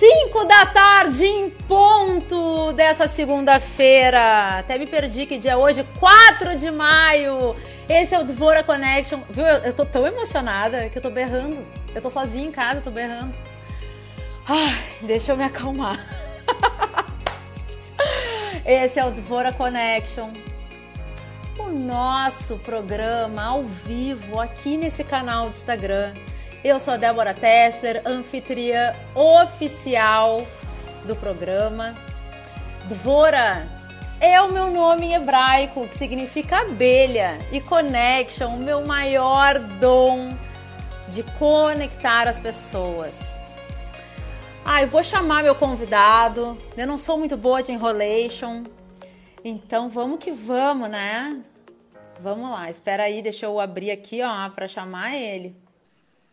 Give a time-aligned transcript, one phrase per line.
[0.00, 4.60] 5 da tarde em ponto dessa segunda-feira.
[4.60, 7.54] Até me perdi que dia é hoje, 4 de maio.
[7.86, 9.20] Esse é o Dvora Connection.
[9.28, 9.44] Viu?
[9.44, 11.66] Eu, tô tão emocionada que eu tô berrando.
[11.94, 13.36] Eu tô sozinha em casa, tô berrando.
[14.48, 16.02] Ai, deixa eu me acalmar.
[18.64, 20.32] Esse é o Dvora Connection.
[21.58, 26.14] O nosso programa ao vivo aqui nesse canal do Instagram
[26.62, 30.46] eu sou a Débora Tessler, anfitriã oficial
[31.04, 31.96] do programa.
[32.84, 33.66] Dvora
[34.20, 40.36] é o meu nome em hebraico, que significa abelha, e connection, o meu maior dom
[41.08, 43.40] de conectar as pessoas.
[44.64, 46.56] Ah, eu vou chamar meu convidado.
[46.76, 48.64] Eu não sou muito boa de enrolation.
[49.42, 51.40] Então vamos que vamos, né?
[52.20, 52.68] Vamos lá.
[52.68, 55.56] Espera aí, deixa eu abrir aqui, ó, para chamar ele.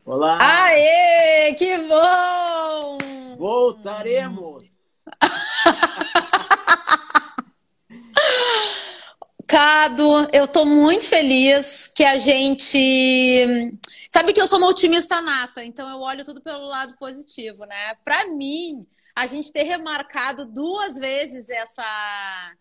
[0.09, 0.37] Olá!
[0.39, 2.97] Aê, que bom!
[3.37, 5.01] Voltaremos!
[9.45, 13.77] Cado, eu tô muito feliz que a gente.
[14.09, 17.95] Sabe que eu sou uma otimista nata, então eu olho tudo pelo lado positivo, né?
[18.05, 22.53] Para mim, a gente ter remarcado duas vezes essa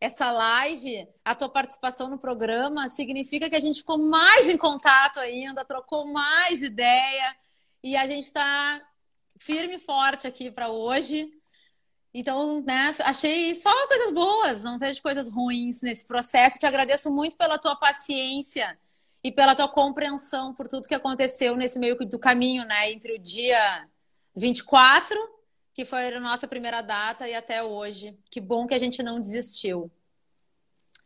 [0.00, 5.20] essa live, a tua participação no programa, significa que a gente ficou mais em contato
[5.20, 7.36] ainda, trocou mais ideia
[7.82, 8.80] e a gente está
[9.38, 11.30] firme e forte aqui para hoje.
[12.14, 16.58] Então, né, achei só coisas boas, não vejo coisas ruins nesse processo.
[16.58, 18.78] Te agradeço muito pela tua paciência
[19.22, 23.18] e pela tua compreensão por tudo que aconteceu nesse meio do caminho, né, entre o
[23.18, 23.86] dia
[24.34, 25.39] 24
[25.80, 28.14] que foi a nossa primeira data e até hoje.
[28.30, 29.90] Que bom que a gente não desistiu.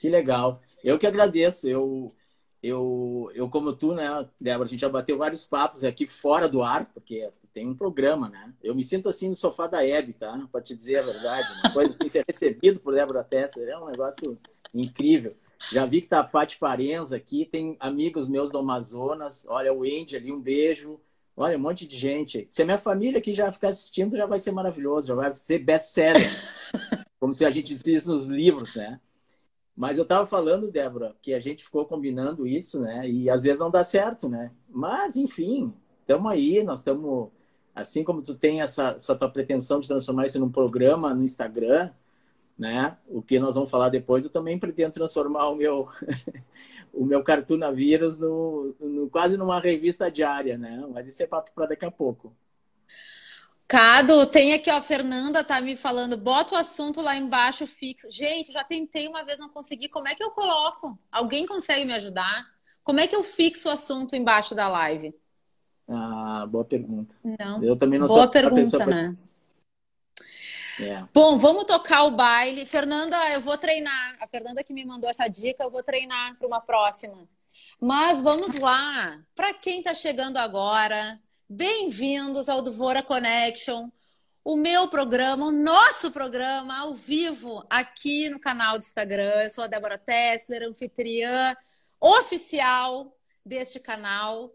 [0.00, 0.60] Que legal.
[0.82, 1.68] Eu que agradeço.
[1.68, 2.12] Eu,
[2.60, 6.60] eu, eu como tu, né, Débora, a gente já bateu vários papos aqui fora do
[6.60, 8.52] ar, porque tem um programa, né?
[8.60, 10.44] Eu me sinto assim no sofá da Hebe, tá?
[10.50, 11.46] Para te dizer a verdade.
[11.62, 14.36] Uma coisa assim, ser recebido por Débora Tessler é um negócio
[14.74, 15.36] incrível.
[15.72, 19.46] Já vi que tá a Paty Parenza aqui, tem amigos meus do Amazonas.
[19.48, 20.98] Olha, o Andy ali, um beijo.
[21.36, 22.46] Olha, um monte de gente.
[22.48, 25.58] Se a minha família aqui já ficar assistindo, já vai ser maravilhoso, já vai ser
[25.58, 26.22] best-seller.
[27.18, 29.00] Como se a gente dizia nos livros, né?
[29.76, 33.08] Mas eu estava falando, Débora, que a gente ficou combinando isso, né?
[33.08, 34.52] E às vezes não dá certo, né?
[34.68, 37.30] Mas, enfim, estamos aí, nós estamos...
[37.74, 41.90] Assim como tu tem essa, essa tua pretensão de transformar isso num programa no Instagram,
[42.56, 42.96] né?
[43.08, 45.88] O que nós vamos falar depois, eu também pretendo transformar o meu
[46.96, 50.84] o meu Cartunavírus no, no, quase numa revista diária, né?
[50.92, 52.34] Mas isso é papo para daqui a pouco.
[53.66, 58.10] Cado, tem aqui, ó, a Fernanda tá me falando, bota o assunto lá embaixo fixo.
[58.10, 59.88] Gente, já tentei uma vez, não consegui.
[59.88, 60.98] Como é que eu coloco?
[61.10, 62.46] Alguém consegue me ajudar?
[62.82, 65.14] Como é que eu fixo o assunto embaixo da live?
[65.88, 67.16] Ah, boa pergunta.
[67.38, 67.62] Não.
[67.62, 68.86] Eu também não boa sou pergunta, pra...
[68.86, 69.16] né?
[70.80, 71.04] É.
[71.12, 72.66] Bom, vamos tocar o baile.
[72.66, 74.16] Fernanda, eu vou treinar.
[74.20, 77.28] A Fernanda que me mandou essa dica, eu vou treinar para uma próxima.
[77.80, 79.20] Mas vamos lá.
[79.34, 83.88] Para quem está chegando agora, bem-vindos ao Duvora Connection,
[84.44, 89.42] o meu programa, o nosso programa ao vivo aqui no canal do Instagram.
[89.42, 91.56] Eu sou a Débora Tessler, anfitriã
[92.00, 94.52] oficial deste canal.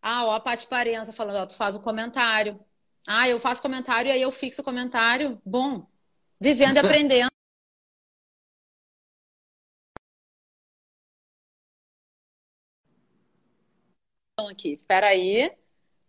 [0.00, 2.58] Ah, ó, a Paty Parenza falando, ó, tu faz o comentário.
[3.06, 5.40] Ah, eu faço comentário e aí eu fixo o comentário.
[5.44, 5.86] Bom,
[6.40, 7.28] vivendo e aprendendo.
[14.52, 15.50] aqui, espera aí.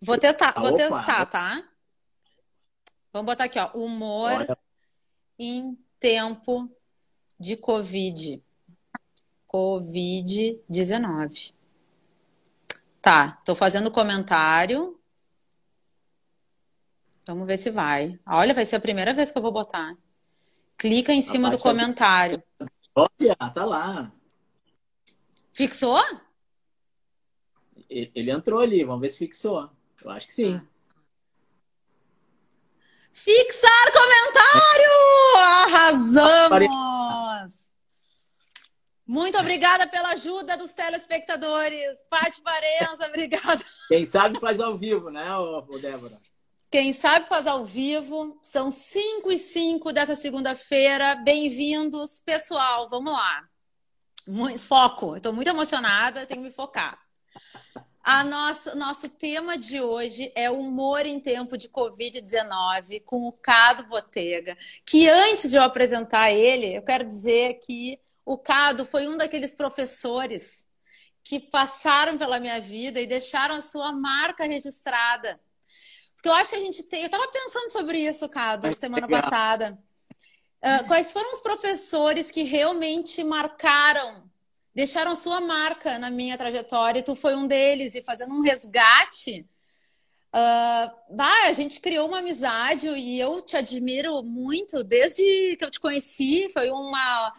[0.03, 1.63] Vou testar, vou testar, tá?
[3.11, 4.45] Vamos botar aqui, ó, humor
[5.37, 6.69] em tempo
[7.39, 8.43] de Covid.
[9.47, 11.53] Covid-19.
[13.01, 14.99] Tá, tô fazendo comentário.
[17.25, 18.19] Vamos ver se vai.
[18.25, 19.95] Olha, vai ser a primeira vez que eu vou botar.
[20.77, 22.43] Clica em cima do comentário.
[22.95, 24.11] Olha, tá lá.
[25.53, 26.01] Fixou?
[27.89, 29.69] Ele entrou ali, vamos ver se fixou.
[30.03, 30.61] Eu acho que sim.
[33.11, 34.91] Fixar comentário!
[35.65, 37.63] Arrasamos!
[39.05, 41.97] Muito obrigada pela ajuda dos telespectadores.
[42.09, 43.63] Paty Parenza, obrigada.
[43.87, 45.27] Quem sabe faz ao vivo, né,
[45.79, 46.17] Débora?
[46.73, 48.35] Quem sabe faz ao vivo.
[48.41, 51.13] São 5 e 5 dessa segunda-feira.
[51.13, 52.89] Bem-vindos, pessoal.
[52.89, 53.47] Vamos lá.
[54.57, 55.15] Foco.
[55.15, 56.97] Estou muito emocionada, tenho que me focar.
[58.03, 63.85] A nossa, nosso tema de hoje é humor em tempo de Covid-19 com o Cado
[63.85, 64.57] Botega.
[64.83, 69.53] Que antes de eu apresentar ele, eu quero dizer que o Cado foi um daqueles
[69.53, 70.67] professores
[71.23, 75.39] que passaram pela minha vida e deixaram a sua marca registrada
[76.23, 77.01] Porque eu acho que a gente tem.
[77.01, 79.21] Eu estava pensando sobre isso, Cado, semana legal.
[79.21, 79.77] passada.
[80.63, 84.23] Uh, quais foram os professores que realmente marcaram,
[84.73, 86.99] deixaram sua marca na minha trajetória?
[86.99, 89.45] E tu foi um deles, e fazendo um resgate.
[90.33, 95.69] Uh, bah, a gente criou uma amizade e eu te admiro muito desde que eu
[95.69, 96.49] te conheci.
[96.53, 97.33] Foi uma,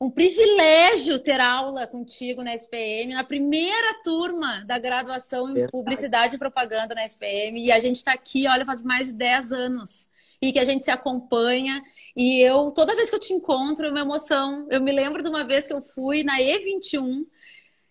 [0.00, 5.72] um privilégio ter aula contigo na SPM, na primeira turma da graduação em Verdade.
[5.72, 7.64] Publicidade e Propaganda na SPM.
[7.64, 10.08] E a gente está aqui, olha, faz mais de 10 anos.
[10.40, 11.82] E que a gente se acompanha.
[12.14, 14.68] E eu, toda vez que eu te encontro, é uma emoção.
[14.70, 17.26] Eu me lembro de uma vez que eu fui na E21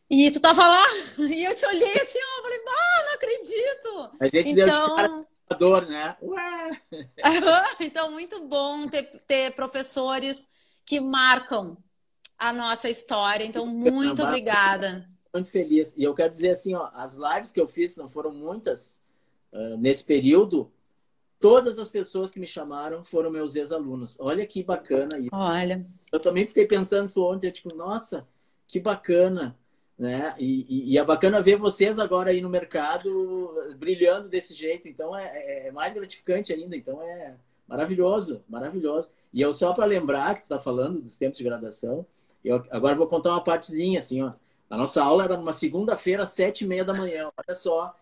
[0.10, 0.86] e tu tava lá,
[1.20, 4.12] e eu te olhei assim, ó, falei, ah, não acredito.
[4.22, 5.26] A gente então...
[5.60, 6.16] deu de né?
[6.22, 6.82] Ué!
[7.82, 10.48] então, muito bom ter, ter professores
[10.86, 11.78] que marcam
[12.38, 13.44] a nossa história.
[13.44, 15.08] Então, muito obrigada.
[15.34, 15.94] Muito feliz.
[15.98, 19.02] E eu quero dizer assim, ó, as lives que eu fiz, não foram muitas
[19.52, 20.72] uh, nesse período,
[21.40, 24.18] todas as pessoas que me chamaram foram meus ex-alunos.
[24.20, 25.30] Olha que bacana isso.
[25.34, 25.86] Olha.
[26.12, 28.28] Eu também fiquei pensando isso ontem, tipo, nossa,
[28.68, 29.58] que bacana,
[29.98, 30.36] né?
[30.38, 34.88] E, e, e, é bacana ver vocês agora aí no mercado brilhando desse jeito.
[34.88, 36.76] Então é, é, é mais gratificante ainda.
[36.76, 37.36] Então é
[37.68, 39.12] maravilhoso, maravilhoso.
[39.34, 42.06] E eu só para lembrar que tu está falando dos tempos de graduação,
[42.44, 44.32] eu agora vou contar uma partezinha, assim, ó.
[44.70, 47.30] A nossa aula era numa segunda-feira, às sete e meia da manhã.
[47.38, 47.96] Olha só,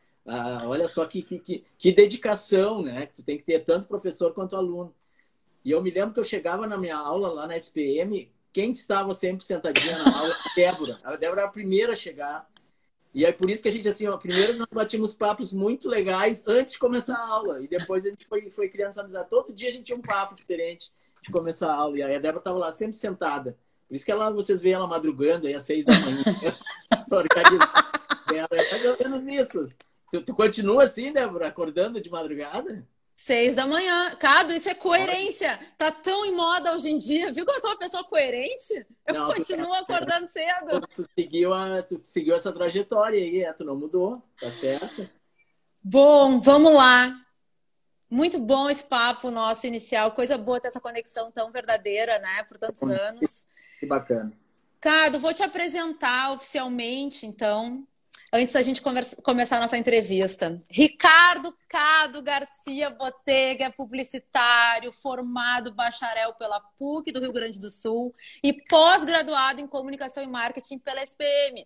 [0.65, 3.07] olha só que, que, que, que, dedicação, né?
[3.15, 4.93] Tu tem que ter tanto professor quanto aluno.
[5.63, 9.13] E eu me lembro que eu chegava na minha aula lá na SPM, quem estava
[9.13, 10.33] sempre sentadinha na aula?
[10.33, 10.99] A Débora.
[11.03, 12.49] A Débora era a primeira a chegar.
[13.13, 16.43] E é por isso que a gente, assim, ó, primeiro nós batimos papos muito legais
[16.47, 17.61] antes de começar a aula.
[17.63, 19.29] E depois a gente foi, foi criando essa amizade.
[19.29, 20.91] Todo dia a gente tinha um papo diferente
[21.21, 21.97] de começar a aula.
[21.97, 23.57] E aí a Débora estava lá sempre sentada.
[23.87, 26.23] Por isso que ela, vocês veem ela madrugando aí às seis da manhã.
[28.33, 29.61] é mais ou menos isso.
[30.11, 32.87] Tu, tu, continua assim, Débora, acordando de madrugada?
[33.15, 34.15] Seis da manhã.
[34.17, 35.57] Cado, isso é coerência.
[35.77, 37.31] Tá tão em moda hoje em dia.
[37.31, 38.85] Viu que eu sou uma pessoa coerente?
[39.05, 40.81] Eu não, continuo tu, acordando cedo.
[40.81, 45.09] Tu, tu, seguiu a, tu seguiu essa trajetória aí, é, tu não mudou, tá certo?
[45.81, 47.15] Bom, vamos lá.
[48.09, 50.11] Muito bom esse papo nosso inicial.
[50.11, 52.43] Coisa boa ter essa conexão tão verdadeira, né?
[52.43, 53.47] Por tantos anos.
[53.79, 54.31] Que bacana.
[54.79, 57.87] Cado, vou te apresentar oficialmente, então,
[58.31, 60.61] antes da gente conversa, começar a nossa entrevista.
[60.69, 68.13] Ricardo Cado Garcia Botega publicitário, formado bacharel pela PUC do Rio Grande do Sul
[68.43, 71.65] e pós-graduado em comunicação e marketing pela SPM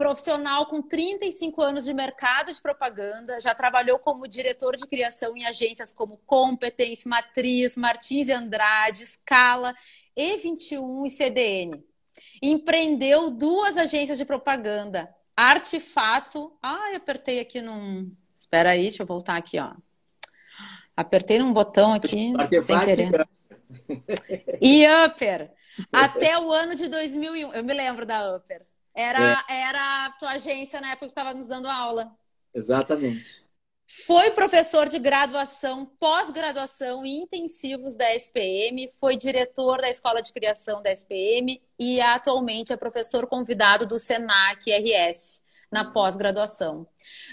[0.00, 5.44] profissional com 35 anos de mercado de propaganda, já trabalhou como diretor de criação em
[5.44, 9.74] agências como Competence, Matriz, Martins e Andrade, Scala,
[10.18, 11.84] E21 e CDN.
[12.42, 16.56] Empreendeu duas agências de propaganda, Artefato.
[16.62, 18.14] Ai, apertei aqui num.
[18.36, 19.72] Espera aí, deixa eu voltar aqui, ó.
[20.96, 23.28] Apertei num botão aqui, Artefato sem querer.
[24.60, 25.50] E Upper.
[25.92, 27.52] Até o ano de 2001.
[27.54, 28.66] Eu me lembro da Upper.
[28.94, 29.60] Era, é.
[29.62, 32.12] era a tua agência na época que estava nos dando aula.
[32.52, 33.39] Exatamente.
[34.06, 40.80] Foi professor de graduação, pós-graduação e intensivos da SPM, foi diretor da Escola de Criação
[40.80, 45.42] da SPM e atualmente é professor convidado do SENAC RS
[45.72, 46.86] na pós-graduação.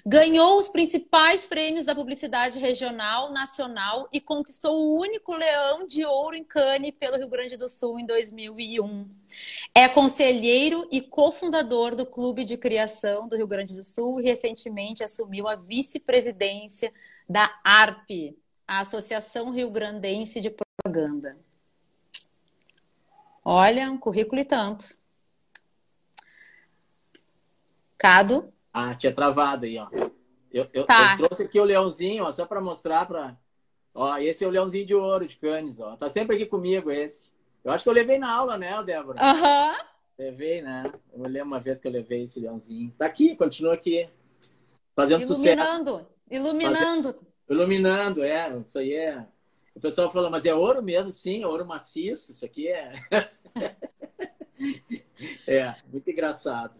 [0.04, 6.35] Ganhou os principais prêmios da publicidade regional, nacional e conquistou o único leão de ouro
[6.35, 9.07] em Cannes pelo Rio Grande do Sul em 2001.
[9.78, 15.04] É conselheiro e cofundador do Clube de Criação do Rio Grande do Sul e recentemente
[15.04, 16.92] assumiu a vice-presidência
[17.30, 18.36] da ARP,
[18.68, 21.38] a Associação Rio Grandense de Propaganda.
[23.46, 24.98] Olha, um currículo e tanto.
[28.00, 28.52] Cado.
[28.74, 29.90] Ah, tinha travado aí, ó.
[30.52, 31.12] Eu, eu, tá.
[31.12, 33.38] eu trouxe aqui o leãozinho, ó, só para mostrar para.
[33.94, 35.96] Ó, esse é o leãozinho de ouro de Canes, ó.
[35.96, 37.30] Tá sempre aqui comigo esse.
[37.68, 39.21] Eu acho que eu levei na aula, né, Débora?
[39.21, 39.71] Aham.
[39.71, 39.78] Uhum.
[40.18, 40.90] Levei, né?
[41.14, 42.94] Eu lembro uma vez que eu levei esse leãozinho.
[42.97, 44.07] Tá aqui, continua aqui.
[44.95, 46.09] Fazendo iluminando, sucesso.
[46.31, 47.12] Iluminando.
[47.12, 47.28] Fazendo...
[47.50, 48.57] Iluminando, é.
[48.66, 49.28] Isso aí é.
[49.76, 51.14] O pessoal fala, mas é ouro mesmo?
[51.14, 52.31] Sim, é ouro maciço.
[52.31, 52.94] Isso aqui é.
[55.45, 56.76] é, muito engraçado.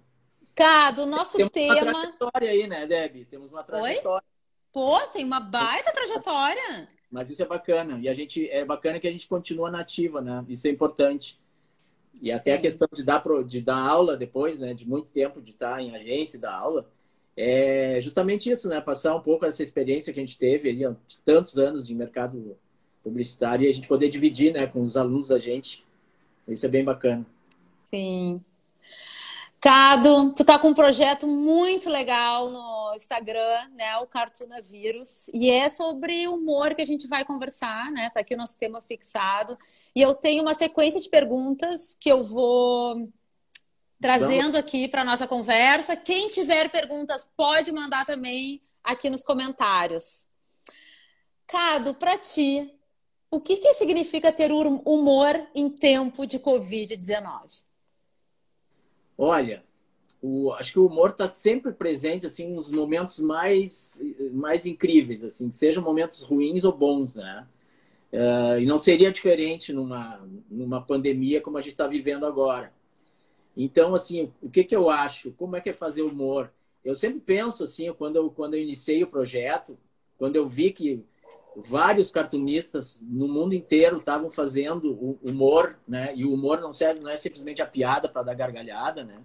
[0.56, 1.76] Cado, o nosso Temos tema.
[1.76, 3.26] Temos uma trajetória aí, né, Deb?
[3.26, 4.26] Temos uma trajetória.
[4.26, 4.37] Oi?
[4.78, 6.88] Pô, tem uma baita trajetória.
[7.10, 7.98] Mas isso é bacana.
[8.00, 10.46] E a gente é bacana que a gente continua nativa, né?
[10.48, 11.36] Isso é importante.
[12.22, 12.60] E até Sim.
[12.60, 14.76] a questão de dar, pro, de dar aula depois, né?
[14.76, 16.88] De muito tempo de estar em agência e dar aula.
[17.36, 18.80] É justamente isso, né?
[18.80, 22.56] Passar um pouco essa experiência que a gente teve ali, de tantos anos de mercado
[23.04, 24.68] publicitário e a gente poder dividir, né?
[24.68, 25.84] Com os alunos da gente.
[26.48, 27.26] Isso é bem bacana.
[27.84, 28.40] Sim.
[29.60, 35.52] Cado, tu tá com um projeto muito legal no, no Instagram, né, o Cartunavírus, e
[35.52, 38.10] é sobre humor que a gente vai conversar, né?
[38.10, 39.58] Tá aqui o nosso tema fixado.
[39.96, 43.12] E eu tenho uma sequência de perguntas que eu vou
[44.00, 44.58] trazendo Vamos.
[44.58, 45.96] aqui para nossa conversa.
[45.96, 50.30] Quem tiver perguntas pode mandar também aqui nos comentários.
[51.46, 52.74] Cado, para ti,
[53.30, 57.64] o que, que significa ter humor em tempo de Covid-19?
[59.18, 59.64] Olha,
[60.22, 64.02] o, acho que o humor está sempre presente assim nos momentos mais
[64.34, 67.48] mais incríveis, assim, sejam momentos ruins ou bons, né?
[68.12, 72.74] Uh, e não seria diferente numa numa pandemia como a gente está vivendo agora.
[73.56, 75.32] Então, assim, o que que eu acho?
[75.34, 76.52] Como é que é fazer humor?
[76.84, 79.78] Eu sempre penso assim, quando eu quando eu iniciei o projeto,
[80.18, 81.04] quando eu vi que
[81.56, 86.14] vários cartunistas no mundo inteiro estavam fazendo humor, né?
[86.16, 89.24] E o humor não serve, não é simplesmente a piada para dar gargalhada, né?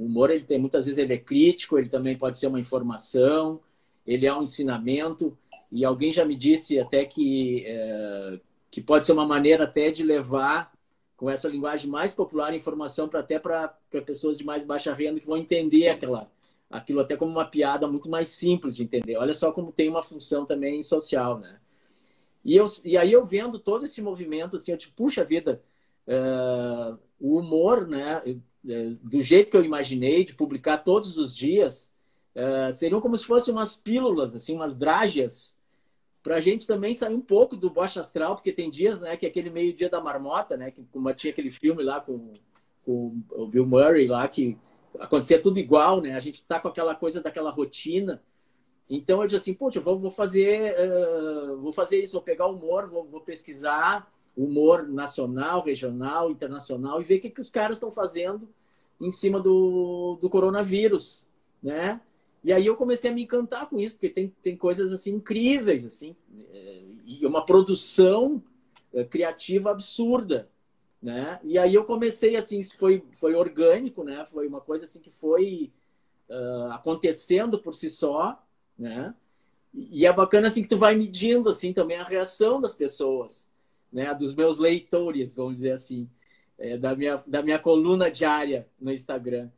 [0.00, 3.60] O humor ele tem muitas vezes ele é crítico, ele também pode ser uma informação,
[4.06, 5.36] ele é um ensinamento.
[5.70, 8.40] E alguém já me disse até que é,
[8.70, 10.72] que pode ser uma maneira até de levar
[11.18, 13.74] com essa linguagem mais popular informação para até para
[14.06, 16.30] pessoas de mais baixa renda que vão entender aquela
[16.70, 19.18] aquilo até como uma piada muito mais simples de entender.
[19.18, 21.58] Olha só como tem uma função também social, né?
[22.42, 25.62] E, eu, e aí eu vendo todo esse movimento, assim, eu tipo, puxa vida,
[26.06, 28.22] uh, o humor, né,
[28.62, 31.90] do jeito que eu imaginei, de publicar todos os dias,
[32.34, 35.56] uh, seriam como se fossem umas pílulas, assim, umas drágeas,
[36.22, 39.24] para a gente também sair um pouco do bocha astral, porque tem dias, né, que
[39.24, 42.34] é aquele meio-dia da marmota, né, que como tinha aquele filme lá com,
[42.84, 44.58] com o Bill Murray lá, que
[44.98, 48.22] acontecia tudo igual, né, a gente tá com aquela coisa daquela rotina,
[48.90, 52.54] então eu disse assim, poxa, vou, vou fazer, uh, vou fazer isso, vou pegar o
[52.54, 57.76] humor, vou, vou, pesquisar humor nacional, regional, internacional e ver o que, que os caras
[57.76, 58.48] estão fazendo
[59.00, 61.26] em cima do, do coronavírus,
[61.62, 62.00] né?
[62.42, 65.84] E aí eu comecei a me encantar com isso, porque tem, tem coisas assim incríveis,
[65.84, 66.16] assim,
[66.52, 68.42] eh, e uma produção
[68.94, 70.48] eh, criativa absurda,
[71.02, 71.38] né?
[71.44, 74.24] E aí eu comecei assim, foi foi orgânico, né?
[74.30, 75.70] Foi uma coisa assim que foi
[76.28, 78.42] uh, acontecendo por si só
[78.80, 79.14] né?
[79.72, 83.48] E é bacana assim que tu vai medindo assim também a reação das pessoas,
[83.92, 84.14] né?
[84.14, 86.08] Dos meus leitores, vamos dizer assim,
[86.58, 89.50] é, da minha da minha coluna diária no Instagram.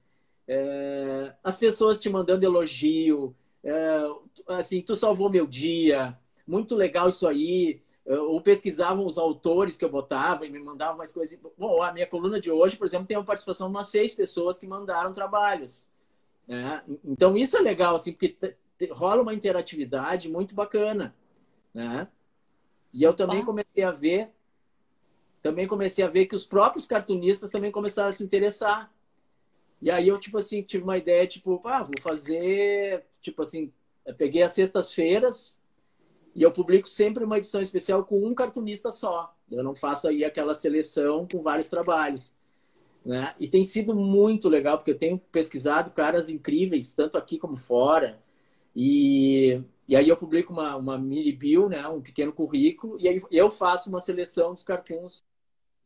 [0.47, 4.03] É, as pessoas te mandando elogio, é,
[4.49, 7.83] assim, tu salvou meu dia, muito legal isso aí.
[8.05, 11.39] É, ou pesquisavam os autores que eu botava e me mandavam mais coisas.
[11.57, 14.59] Bom, a minha coluna de hoje, por exemplo, tem uma participação de umas seis pessoas
[14.59, 15.89] que mandaram trabalhos.
[16.47, 16.83] Né?
[17.05, 18.57] Então, isso é legal, assim, porque
[18.91, 21.15] rola uma interatividade muito bacana,
[21.73, 22.09] né?
[22.93, 24.31] E eu também comecei a ver,
[25.43, 28.93] também comecei a ver que os próprios cartunistas também começaram a se interessar.
[29.81, 33.73] E aí eu, tipo assim, tive uma ideia, tipo, ah, vou fazer, tipo assim,
[34.17, 35.59] peguei as sextas-feiras
[36.35, 39.35] e eu publico sempre uma edição especial com um cartunista só.
[39.51, 42.35] Eu não faço aí aquela seleção com vários trabalhos.
[43.05, 43.35] Né?
[43.39, 48.23] E tem sido muito legal, porque eu tenho pesquisado caras incríveis, tanto aqui como fora.
[48.75, 53.23] E, e aí eu publico uma, uma mini bio, né, um pequeno currículo, e aí
[53.31, 55.23] eu faço uma seleção dos cartoons,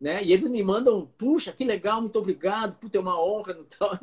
[0.01, 0.23] né?
[0.25, 3.57] E eles me mandam, puxa, que legal, muito obrigado, puta, é uma honra.
[3.67, 3.99] Então,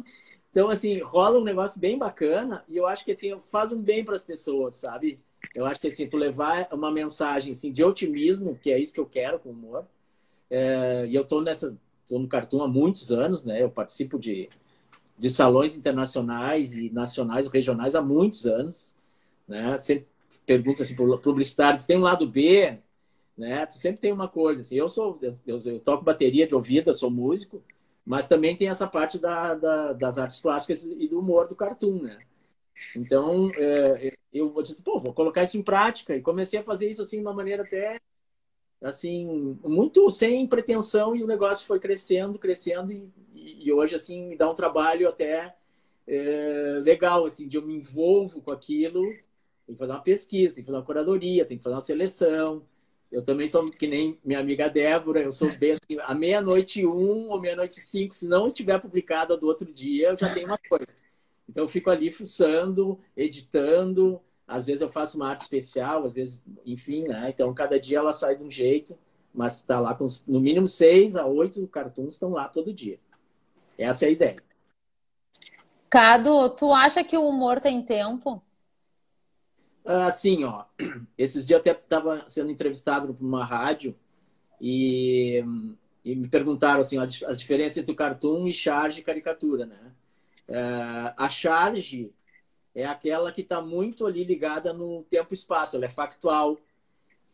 [0.51, 4.05] então, assim, rola um negócio bem bacana e eu acho que, assim, faz um bem
[4.05, 5.19] para as pessoas, sabe?
[5.55, 8.99] Eu acho que, assim, tu levar uma mensagem, assim, de otimismo, que é isso que
[8.99, 9.85] eu quero com o humor.
[10.49, 11.75] É, e eu tô nessa,
[12.07, 13.63] tô no Cartoon há muitos anos, né?
[13.63, 14.49] Eu participo de
[15.17, 18.93] de salões internacionais e nacionais, regionais há muitos anos,
[19.47, 19.77] né?
[19.79, 20.07] Sempre
[20.45, 22.77] pergunta assim publicitário, tem um lado B,
[23.37, 23.65] né?
[23.65, 24.75] Tu sempre tem uma coisa assim.
[24.75, 27.61] Eu sou, eu, eu toco bateria de ouvido, eu sou músico,
[28.05, 32.01] mas também tem essa parte da, da, das artes plásticas e do humor do cartoon,
[32.03, 32.19] né?
[32.97, 36.15] Então, é, eu pô, vou colocar isso em prática.
[36.15, 37.99] E comecei a fazer isso assim de uma maneira até,
[38.81, 41.15] assim, muito sem pretensão.
[41.15, 42.91] E o negócio foi crescendo, crescendo.
[42.91, 45.55] E, e hoje, assim, me dá um trabalho até
[46.07, 49.03] é, legal, assim, de eu me envolvo com aquilo.
[49.65, 52.63] Tem que fazer uma pesquisa, tem que fazer uma curadoria, tem que fazer uma seleção.
[53.11, 57.29] Eu também sou que nem minha amiga Débora, eu sou bem assim, à meia-noite um
[57.29, 60.87] ou meia-noite cinco, se não estiver publicada do outro dia, eu já tenho uma coisa.
[61.47, 66.43] Então eu fico ali fuçando, editando, às vezes eu faço uma arte especial, às vezes,
[66.65, 67.29] enfim, né?
[67.29, 68.97] Então cada dia ela sai de um jeito,
[69.31, 72.99] mas está lá com no mínimo seis a oito cartoons estão lá todo dia.
[73.77, 74.35] Essa é a ideia.
[75.87, 78.41] Cado, tu acha que o humor tem tempo?
[79.85, 80.65] Assim, ó.
[81.17, 83.95] Esses dias eu até estava sendo entrevistado por uma rádio
[84.59, 85.43] e,
[86.05, 89.91] e, me perguntaram assim, as diferenças entre o cartoon e charge e caricatura, né?
[90.47, 92.11] É, a charge
[92.75, 96.57] é aquela que está muito ali ligada no tempo e espaço, ela é factual.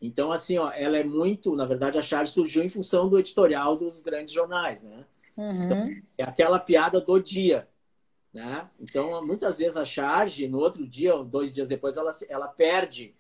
[0.02, 3.76] Então, assim, ó, ela é muito, na verdade, a charge surgiu em função do editorial
[3.76, 5.06] dos grandes jornais, né?
[5.36, 5.64] Uhum.
[5.64, 5.84] Então,
[6.18, 7.68] é aquela piada do dia,
[8.34, 8.70] né?
[8.80, 13.16] Então, muitas vezes a charge, no outro dia ou dois dias depois, ela, ela perde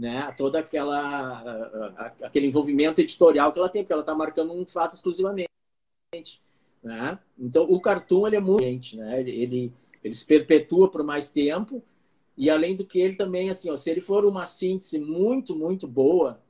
[0.00, 0.16] né?
[0.58, 5.50] Aquela aquele envolvimento editorial que ela tem, porque ela está marcando um fato exclusivamente,
[6.82, 7.18] né?
[7.38, 9.20] Então o cartoon ele é muito, né?
[9.20, 11.82] Ele, ele, ele se perpetua por mais tempo
[12.34, 15.86] e além do que ele também assim, ó, se ele for uma síntese muito muito
[15.86, 16.40] boa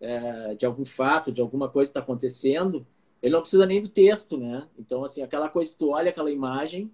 [0.00, 2.86] é, de algum fato, de alguma coisa que está acontecendo,
[3.20, 4.68] ele não precisa nem do texto, né?
[4.78, 6.88] Então assim aquela coisa que tu olha aquela imagem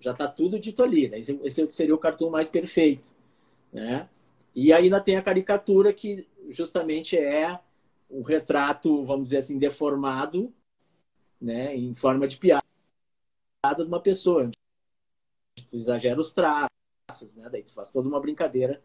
[0.00, 1.18] já está tudo dito ali, né?
[1.18, 3.14] Esse, seria o cartoon mais perfeito,
[3.72, 4.08] né?
[4.54, 7.60] E ainda tem a caricatura, que justamente é
[8.10, 10.52] um retrato, vamos dizer assim, deformado,
[11.40, 12.64] né, em forma de piada
[13.76, 14.50] de uma pessoa.
[15.70, 17.48] Tu exagera os traços, né?
[17.50, 18.82] Daí tu faz toda uma brincadeira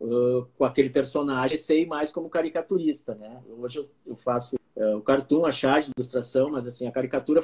[0.00, 3.42] uh, com aquele personagem, sei mais como caricaturista, né?
[3.48, 7.42] Hoje eu, eu faço uh, o cartoon, a charge, a ilustração, mas assim, a caricatura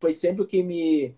[0.00, 1.14] foi sempre o que me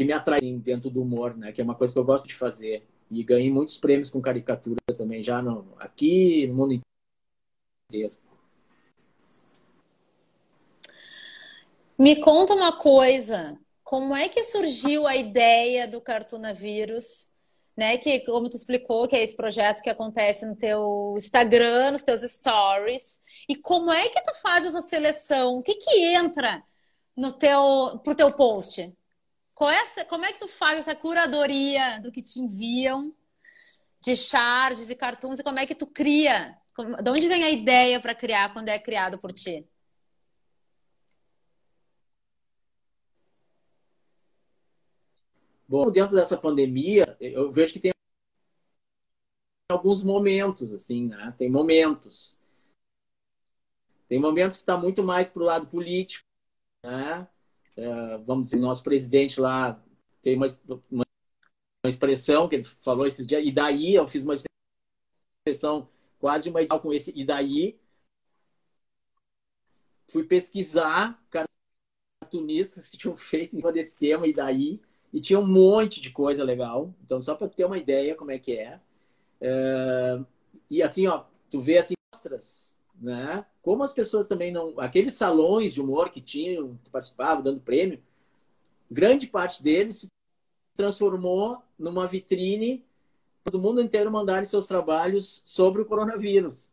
[0.00, 1.52] que me atrai dentro do humor, né?
[1.52, 2.88] Que é uma coisa que eu gosto de fazer.
[3.10, 6.80] E ganhei muitos prêmios com caricatura também, já no, aqui no mundo
[7.86, 8.16] inteiro.
[11.98, 17.28] Me conta uma coisa, como é que surgiu a ideia do Cartunavírus?
[17.76, 22.02] Né, que como tu explicou, que é esse projeto que acontece no teu Instagram, nos
[22.02, 23.22] teus stories.
[23.46, 25.58] E como é que tu faz essa seleção?
[25.58, 26.62] O que que entra
[27.14, 28.94] no teu pro teu post?
[29.68, 33.12] É, como é que tu faz essa curadoria do que te enviam
[34.00, 36.56] de charges e cartoons e como é que tu cria?
[37.02, 39.68] De onde vem a ideia para criar quando é criado por ti?
[45.68, 47.92] Bom, dentro dessa pandemia, eu vejo que tem
[49.70, 51.32] alguns momentos, assim, né?
[51.38, 52.38] Tem momentos.
[54.08, 56.26] Tem momentos que está muito mais para o lado político,
[56.84, 57.28] né?
[57.80, 59.82] É, vamos dizer, nosso presidente lá
[60.20, 60.46] tem uma,
[60.90, 61.04] uma,
[61.86, 64.34] expressão que ele falou esses dias, e daí eu fiz uma
[65.46, 65.88] expressão
[66.18, 67.80] quase uma com esse e daí
[70.08, 71.18] fui pesquisar
[72.20, 74.78] cartunistas que tinham feito em cima desse tema e daí
[75.10, 76.94] e tinha um monte de coisa legal.
[77.02, 78.78] Então só para ter uma ideia como é que é,
[79.40, 80.20] é
[80.68, 83.44] e assim ó tu vê assim mostras né?
[83.62, 84.78] Como as pessoas também não.
[84.78, 88.00] Aqueles salões de humor que tinham, que participavam, dando prêmio,
[88.90, 90.08] grande parte deles se
[90.76, 92.84] transformou numa vitrine
[93.42, 96.70] para o mundo inteiro mandarem seus trabalhos sobre o coronavírus.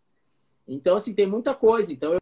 [0.67, 1.93] Então, assim, tem muita coisa.
[1.93, 2.19] Então, eu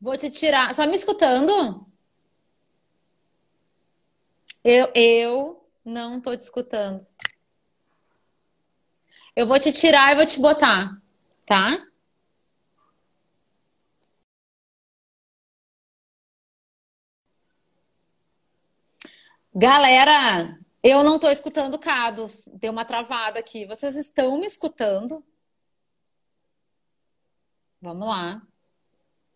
[0.00, 0.74] Vou te tirar.
[0.74, 1.86] Só me escutando?
[4.64, 7.06] Eu, eu não tô te escutando.
[9.36, 11.00] Eu vou te tirar e vou te botar,
[11.46, 11.86] tá?
[19.54, 22.30] Galera, eu não tô escutando o Cado.
[22.46, 23.66] Deu uma travada aqui.
[23.66, 25.24] Vocês estão me escutando?
[27.80, 28.42] Vamos lá.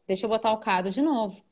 [0.08, 1.44] Deixa eu botar o cado de novo.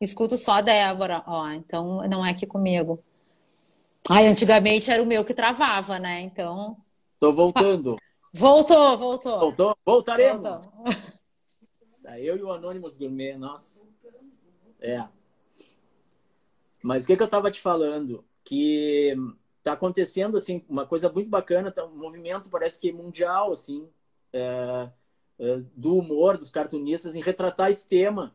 [0.00, 1.22] Escuto só a Débora.
[1.26, 3.04] Ó, então não é aqui comigo.
[4.10, 6.22] Ai, antigamente era o meu que travava, né?
[6.22, 6.76] Então.
[7.20, 7.98] Tô voltando.
[8.32, 9.38] Voltou, voltou.
[9.40, 9.76] Voltou?
[9.84, 10.48] Voltaremos.
[10.48, 10.72] Voltou.
[12.02, 13.82] Tá, eu e o Anônimos Gourmet, nossa.
[14.80, 15.04] É.
[16.82, 18.24] Mas o que, que eu tava te falando?
[18.44, 19.14] Que
[19.62, 23.86] tá acontecendo, assim, uma coisa muito bacana, tá, um movimento parece que mundial, assim,
[24.32, 24.88] é,
[25.38, 28.34] é, do humor dos cartunistas em retratar esse tema,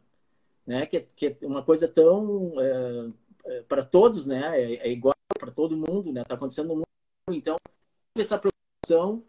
[0.65, 0.86] né?
[0.86, 3.10] Que, que é uma coisa tão é,
[3.45, 4.60] é para todos, né?
[4.60, 6.21] É, é igual para todo mundo, né?
[6.21, 6.86] Está acontecendo no mundo.
[7.29, 7.58] Então,
[8.17, 9.23] essa preocupação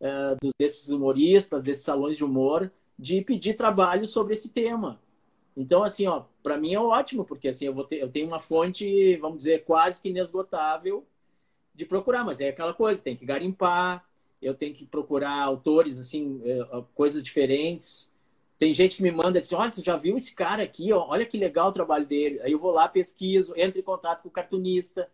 [0.00, 5.00] é, desses humoristas, desses salões de humor, de pedir trabalho sobre esse tema.
[5.56, 8.38] Então, assim, ó, para mim é ótimo, porque assim eu vou ter, eu tenho uma
[8.38, 11.06] fonte, vamos dizer, quase que inesgotável
[11.74, 14.04] de procurar, mas é aquela coisa, tem que garimpar,
[14.40, 18.10] eu tenho que procurar autores, assim, é, coisas diferentes.
[18.58, 20.92] Tem gente que me manda assim, olha, você já viu esse cara aqui?
[20.92, 22.40] Olha que legal o trabalho dele.
[22.42, 25.10] Aí eu vou lá, pesquiso, entro em contato com o cartunista.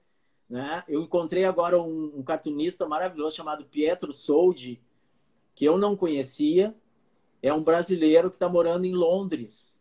[0.49, 0.85] Né?
[0.89, 4.81] Eu encontrei agora um, um cartunista maravilhoso chamado Pietro Soldi,
[5.55, 6.75] que eu não conhecia.
[7.43, 9.79] É um brasileiro que está morando em Londres.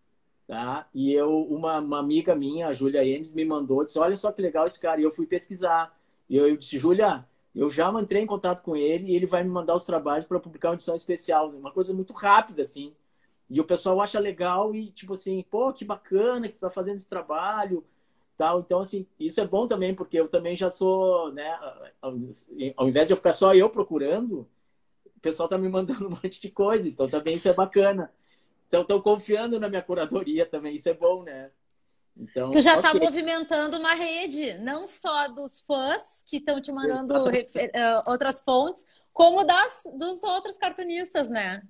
[0.47, 0.87] Tá?
[0.93, 4.41] E eu, uma, uma amiga minha, a Júlia Enes, me mandou, disse, olha só que
[4.41, 5.01] legal esse cara.
[5.01, 5.97] E eu fui pesquisar.
[6.29, 9.43] E eu, eu disse, Júlia, eu já entrei em contato com ele e ele vai
[9.43, 11.49] me mandar os trabalhos para publicar uma edição especial.
[11.49, 12.93] Uma coisa muito rápida, assim.
[13.49, 16.95] E o pessoal acha legal e, tipo assim, pô, que bacana que tu tá fazendo
[16.95, 17.85] esse trabalho.
[18.35, 18.59] Tal.
[18.59, 21.57] Então, assim, isso é bom também, porque eu também já sou, né?
[22.01, 24.47] Ao invés de eu ficar só eu procurando,
[25.15, 26.87] o pessoal tá me mandando um monte de coisa.
[26.89, 28.11] Então, também isso é bacana.
[28.67, 30.75] Então, estão confiando na minha curadoria também.
[30.75, 31.51] Isso é bom, né?
[32.17, 33.01] Então, tu já está okay.
[33.01, 37.31] movimentando uma rede, não só dos fãs que estão te mandando uh,
[38.07, 41.61] outras fontes, como das dos outros cartunistas, né?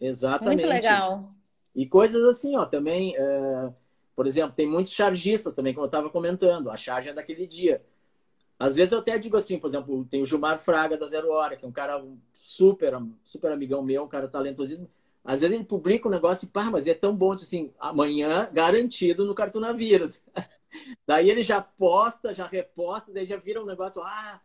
[0.00, 0.62] Exatamente.
[0.62, 1.32] Muito legal.
[1.74, 3.72] E coisas assim, ó, também, uh,
[4.16, 7.82] por exemplo, tem muitos chargistas também, como eu estava comentando, a charge é daquele dia.
[8.58, 11.56] Às vezes eu até digo assim, por exemplo, tem o Gilmar Fraga da Zero Hora,
[11.56, 14.88] que é um cara super, super amigão meu, um cara talentosíssimo
[15.24, 19.24] às vezes ele publica um negócio e, pá, mas é tão bom, assim, amanhã garantido
[19.24, 20.22] no Cartunavírus.
[21.06, 24.40] daí ele já posta, já reposta, daí já vira um negócio, ah,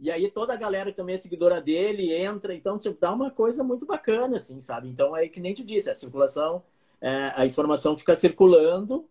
[0.00, 3.30] e aí toda a galera que também é seguidora dele entra, então tipo, dá uma
[3.30, 4.88] coisa muito bacana, assim, sabe?
[4.88, 6.62] Então é que nem tu disse, a circulação,
[7.00, 9.08] é, a informação fica circulando,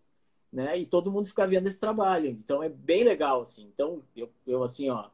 [0.52, 0.78] né?
[0.78, 2.28] E todo mundo fica vendo esse trabalho.
[2.28, 3.68] Então é bem legal, assim.
[3.72, 5.06] Então eu, eu assim, ó,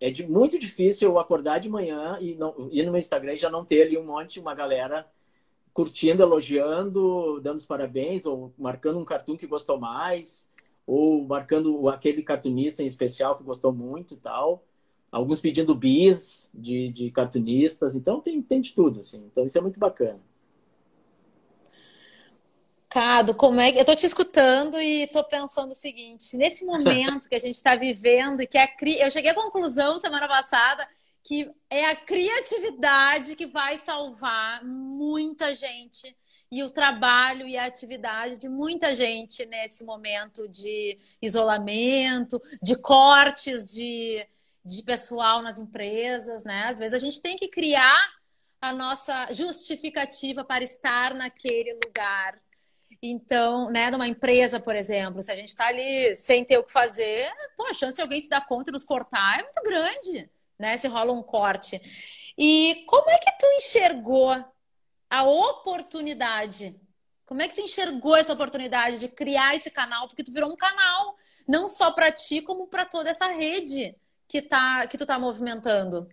[0.00, 3.36] é de, muito difícil eu acordar de manhã e não, ir no meu Instagram e
[3.36, 5.06] já não ter ali um monte, uma galera
[5.74, 10.48] curtindo, elogiando, dando os parabéns, ou marcando um cartoon que gostou mais,
[10.86, 14.64] ou marcando aquele cartunista em especial que gostou muito e tal.
[15.10, 17.96] Alguns pedindo bis de, de cartunistas.
[17.96, 19.24] Então, tem, tem de tudo, assim.
[19.30, 20.20] Então, isso é muito bacana.
[22.88, 23.78] Cado, como é que.
[23.80, 27.74] Eu tô te escutando e tô pensando o seguinte: nesse momento que a gente está
[27.74, 29.00] vivendo que a cri...
[29.00, 30.86] eu cheguei à conclusão semana passada
[31.24, 36.14] que é a criatividade que vai salvar muita gente
[36.52, 43.72] e o trabalho e a atividade de muita gente nesse momento de isolamento, de cortes
[43.72, 44.24] de,
[44.62, 46.64] de pessoal nas empresas, né?
[46.68, 48.12] Às vezes a gente tem que criar
[48.60, 52.38] a nossa justificativa para estar naquele lugar.
[53.02, 56.72] Então, né, numa empresa, por exemplo, se a gente está ali sem ter o que
[56.72, 60.30] fazer, pô, a chance de alguém se dar conta e nos cortar é muito grande
[60.64, 60.78] né?
[60.78, 61.80] Se rola um corte.
[62.36, 64.30] E como é que tu enxergou
[65.10, 66.80] a oportunidade?
[67.26, 70.08] Como é que tu enxergou essa oportunidade de criar esse canal?
[70.08, 73.94] Porque tu virou um canal, não só para ti, como para toda essa rede
[74.26, 76.08] que, tá, que tu tá movimentando.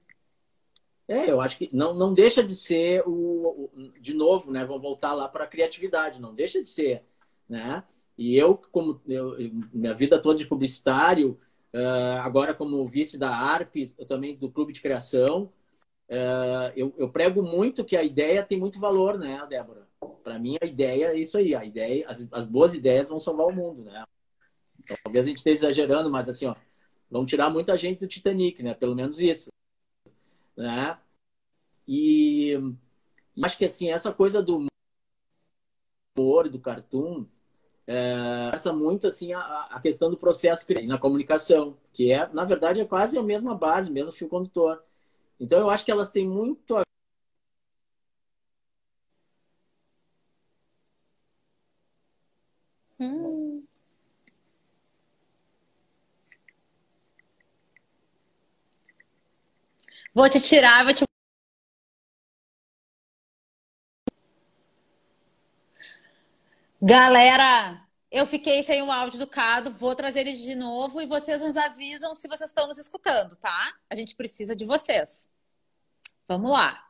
[1.08, 4.64] É, eu acho que não, não deixa de ser o, o de novo, né?
[4.66, 7.04] Vou voltar lá para a criatividade, não deixa de ser,
[7.50, 7.84] né?
[8.18, 9.36] E eu, como eu,
[9.74, 11.40] minha vida toda de publicitário,
[11.74, 15.52] Uh, agora, como vice da ARP, eu também do Clube de Criação,
[16.10, 19.88] uh, eu, eu, prego muito que a ideia tem muito valor, né, Débora?
[20.24, 21.56] Para mim, a ideia é isso aí.
[21.56, 24.04] A ideia, as, as boas ideias vão salvar o mundo, né?
[25.04, 26.56] Talvez a gente esteja exagerando, mas assim, ó,
[27.10, 28.74] vão tirar muita gente do Titanic, né?
[28.74, 29.50] Pelo menos isso,
[30.58, 30.98] né?
[31.88, 32.58] E,
[33.36, 34.68] e acho que assim essa coisa do
[36.18, 37.26] humor, do cartoon,
[37.92, 42.86] é, muito assim a, a, questão do processo na comunicação, que é, na verdade, é
[42.86, 44.82] quase a mesma base, mesmo fio condutor.
[45.40, 46.84] Então, eu acho que elas têm muito a
[53.00, 53.66] hum.
[60.14, 61.04] Vou te tirar, vou te
[66.82, 67.81] Galera,
[68.12, 71.56] eu fiquei sem o áudio do Cado, vou trazer ele de novo e vocês nos
[71.56, 73.74] avisam se vocês estão nos escutando, tá?
[73.90, 75.32] A gente precisa de vocês.
[76.28, 76.84] Vamos lá.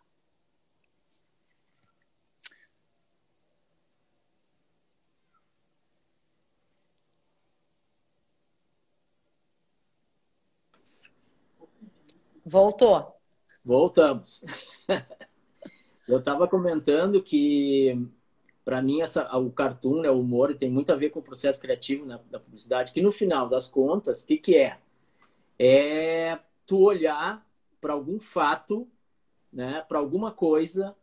[12.43, 13.15] Voltou.
[13.63, 14.43] Voltamos.
[16.07, 17.95] Eu estava comentando que
[18.71, 21.59] para mim essa o cartoon, né, o humor tem muito a ver com o processo
[21.59, 24.79] criativo né, da publicidade, que no final das contas, o que que é?
[25.59, 27.45] É tu olhar
[27.81, 28.87] para algum fato,
[29.51, 30.95] né, para alguma coisa,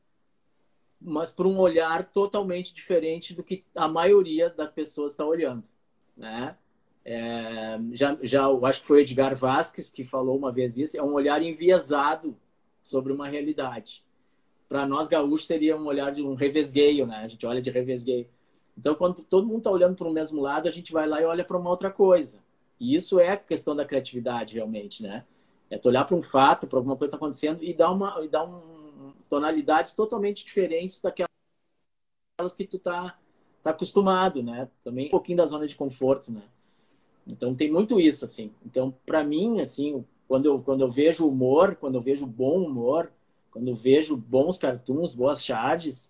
[0.98, 5.68] mas por um olhar totalmente diferente do que a maioria das pessoas está olhando,
[6.16, 6.56] né?
[7.04, 11.02] É, já, já, eu acho que foi Edgar Vasques que falou uma vez isso, é
[11.02, 12.34] um olhar enviesado
[12.80, 14.02] sobre uma realidade.
[14.68, 17.16] Para nós gaúchos seria um olhar de um revesgueio, né?
[17.16, 18.28] A gente olha de revesgueio.
[18.76, 21.24] Então, quando todo mundo está olhando para o mesmo lado, a gente vai lá e
[21.24, 22.38] olha para uma outra coisa.
[22.78, 25.24] E isso é a questão da criatividade, realmente, né?
[25.70, 28.24] É tu olhar para um fato, para alguma coisa que está acontecendo e dar, uma,
[28.24, 31.28] e dar um, tonalidades totalmente diferentes daquelas
[32.56, 33.18] que tu tá,
[33.62, 34.68] tá acostumado, né?
[34.84, 36.42] Também um pouquinho da zona de conforto, né?
[37.26, 38.52] Então tem muito isso, assim.
[38.64, 43.12] Então, para mim, assim, quando eu, quando eu vejo humor, quando eu vejo bom humor,
[43.58, 46.08] quando vejo bons cartoons, boas charges,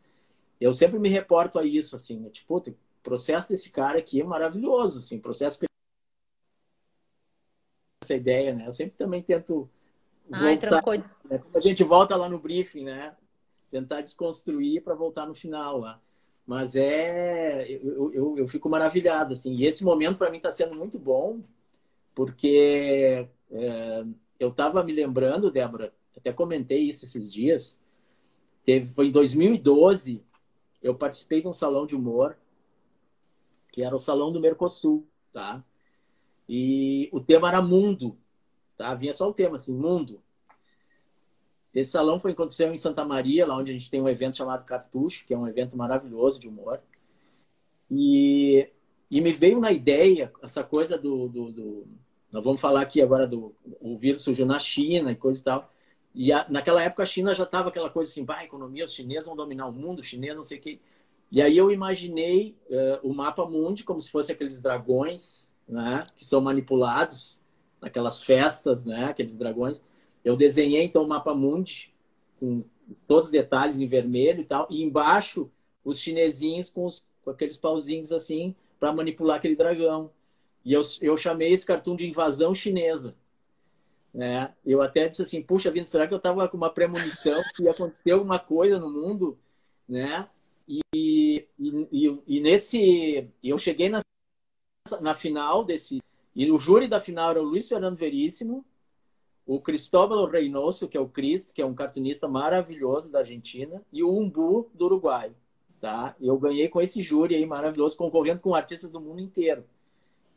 [0.61, 2.29] eu sempre me reporto a isso, assim, né?
[2.29, 5.65] tipo, o processo desse cara aqui é maravilhoso, assim, processo
[8.05, 8.67] essa ideia, né?
[8.67, 9.69] Eu sempre também tento
[10.31, 10.83] Ai, voltar,
[11.25, 11.43] né?
[11.55, 13.17] a gente volta lá no briefing, né?
[13.71, 16.01] Tentar desconstruir para voltar no final lá.
[16.47, 19.55] Mas é, eu, eu, eu fico maravilhado, assim.
[19.55, 21.41] E esse momento para mim está sendo muito bom,
[22.15, 24.05] porque é,
[24.39, 27.79] eu estava me lembrando, Débora, até comentei isso esses dias.
[28.65, 30.23] Teve, foi em 2012,
[30.83, 32.37] eu participei de um salão de humor,
[33.73, 35.65] que era o Salão do Mercosul, tá?
[36.49, 38.17] E o tema era mundo,
[38.77, 38.95] tá?
[38.95, 40.21] Vinha só o tema, assim, mundo.
[41.75, 44.65] Esse salão foi aconteceu em Santa Maria, lá onde a gente tem um evento chamado
[44.65, 46.81] Cartucho, que é um evento maravilhoso de humor.
[47.91, 48.69] E,
[49.11, 51.87] e me veio na ideia essa coisa do, do, do
[52.33, 55.73] nós vamos falar aqui agora do o vírus surgiu na China e coisa e tal.
[56.15, 59.27] E a, naquela época a China já estava aquela coisa assim, vai, economia, os chineses
[59.27, 60.81] vão dominar o mundo, os chineses não sei o quê.
[61.31, 66.25] E aí eu imaginei uh, o mapa mundi como se fosse aqueles dragões, né, que
[66.25, 67.41] são manipulados
[67.81, 69.85] naquelas festas, né, aqueles dragões.
[70.25, 71.93] Eu desenhei então o mapa mundi
[72.41, 72.65] com
[73.07, 75.51] todos os detalhes em vermelho e tal, e embaixo
[75.85, 80.11] os chinesinhos com, os, com aqueles pauzinhos assim para manipular aquele dragão.
[80.65, 83.15] E eu, eu chamei esse cartoon de invasão chinesa.
[84.13, 84.53] Né?
[84.65, 87.71] Eu até disse assim, puxa vida, será que eu estava com uma premonição que ia
[87.71, 89.39] acontecer alguma coisa no mundo?
[89.89, 90.29] Né?
[90.67, 93.29] E, e, e, nesse...
[93.43, 94.01] Eu cheguei na,
[95.01, 96.03] na final desse...
[96.35, 98.65] E o júri da final era o Luiz Fernando Veríssimo,
[99.47, 104.05] o Cristóbal Reynoso, que é o Cristo, que é um cartunista maravilhoso da Argentina, e
[104.05, 105.33] o Umbu, do Uruguai.
[105.81, 106.15] Tá?
[106.21, 109.65] Eu ganhei com esse júri aí maravilhoso, concorrendo com artistas do mundo inteiro.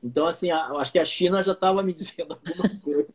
[0.02, 3.10] Então, assim, eu acho que a China já estava me dizendo alguma coisa.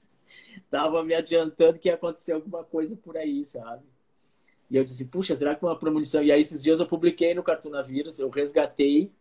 [0.66, 3.82] Estava me adiantando que ia acontecer alguma coisa por aí, sabe?
[4.70, 6.22] E eu disse, puxa, será que é uma premonição?
[6.22, 9.12] E aí, esses dias eu publiquei no Cartoonavírus, eu resgatei.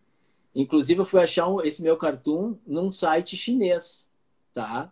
[0.56, 4.08] Inclusive, eu fui achar um, esse meu cartoon num site chinês,
[4.54, 4.92] tá?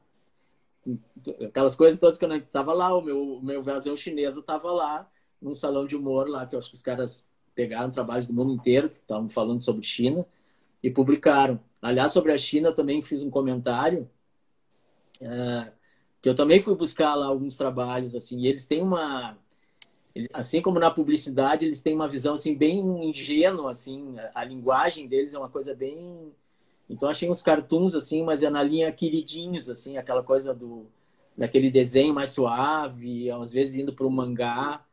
[1.48, 5.10] Aquelas coisas todas que eu não estava lá, o meu, meu vazão chinês estava lá,
[5.42, 8.54] num salão de humor lá, que eu acho que os caras pegaram trabalhos do mundo
[8.54, 10.26] inteiro, que estavam falando sobre China,
[10.84, 11.60] e publicaram.
[11.82, 14.10] Aliás, sobre a China, eu também fiz um comentário,
[15.22, 15.72] é,
[16.24, 19.38] que eu também fui buscar lá alguns trabalhos, assim, e eles têm uma,
[20.34, 25.34] assim como na publicidade, eles têm uma visão, assim, bem ingênua, assim, a linguagem deles
[25.34, 26.34] é uma coisa bem...
[26.90, 30.88] Então, achei uns cartoons, assim, mas é na linha queridinhos, assim, aquela coisa do
[31.38, 34.86] daquele desenho mais suave, às vezes indo para o mangá.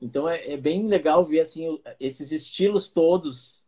[0.00, 3.64] Então, é, é bem legal ver, assim, esses estilos todos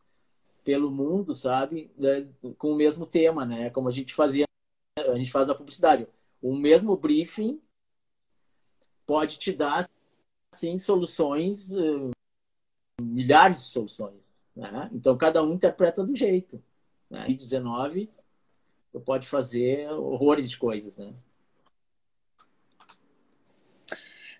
[0.64, 1.90] pelo mundo, sabe?
[1.98, 2.28] Né,
[2.58, 3.70] com o mesmo tema, né?
[3.70, 4.46] Como a gente fazia,
[4.98, 6.06] a gente faz na publicidade.
[6.40, 7.60] O mesmo briefing
[9.06, 9.88] pode te dar,
[10.54, 12.10] sim, soluções, eh,
[13.00, 14.44] milhares de soluções.
[14.54, 14.90] Né?
[14.92, 16.62] Então, cada um interpreta do jeito.
[17.10, 17.30] Né?
[17.30, 18.10] E 19,
[18.92, 21.14] tu pode fazer horrores de coisas, né?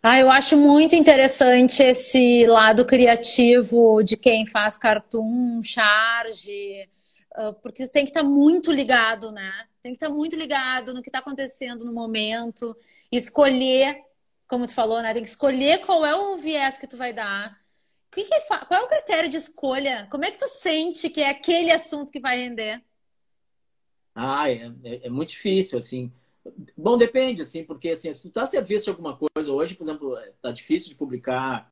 [0.00, 6.88] Ah, eu acho muito interessante esse lado criativo de quem faz cartoon, charge,
[7.62, 9.53] porque tem que estar muito ligado, né?
[9.81, 12.77] Tem que estar muito ligado no que está acontecendo no momento,
[13.12, 14.03] escolher,
[14.48, 15.12] como tu falou, né?
[15.12, 17.57] Tem que escolher qual é o viés que tu vai dar.
[18.11, 20.09] Que que, qual é o critério de escolha?
[20.11, 22.83] Como é que tu sente que é aquele assunto que vai render?
[24.14, 26.11] Ah, é, é, é muito difícil, assim.
[26.77, 30.16] Bom, depende, assim, porque assim, se tu tá serviço de alguma coisa, hoje, por exemplo,
[30.16, 31.70] é, tá difícil de publicar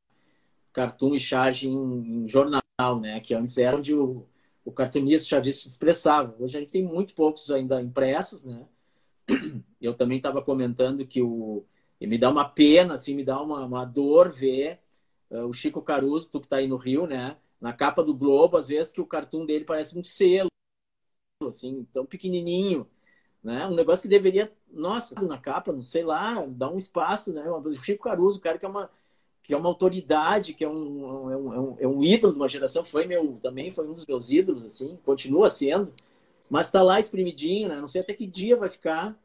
[0.72, 2.62] cartoon e charge em, em jornal,
[3.00, 3.18] né?
[3.20, 4.26] Que antes era onde o,
[4.66, 6.36] o cartunista chargista se expressava.
[6.38, 8.66] Hoje a gente tem muito poucos ainda impressos, né?
[9.80, 11.64] Eu também estava comentando que o
[11.98, 14.80] e me dá uma pena, assim, me dá uma, uma dor ver
[15.30, 17.38] uh, o Chico Caruso, tu que tá aí no Rio, né?
[17.58, 20.50] Na capa do Globo, às vezes que o cartoon dele parece um selo,
[21.48, 22.86] assim, tão pequenininho
[23.46, 23.64] né?
[23.68, 27.48] Um negócio que deveria, nossa, na capa, não sei lá, dar um espaço, né?
[27.48, 28.90] O Chico Caruso, o cara que é uma
[29.46, 32.38] que é uma autoridade, que é um, é um, é um, é um ídolo de
[32.38, 35.92] uma geração, foi meu, também foi um dos meus ídolos, assim, continua sendo,
[36.50, 37.80] mas está lá espremidinho, né?
[37.80, 39.16] Não sei até que dia vai ficar,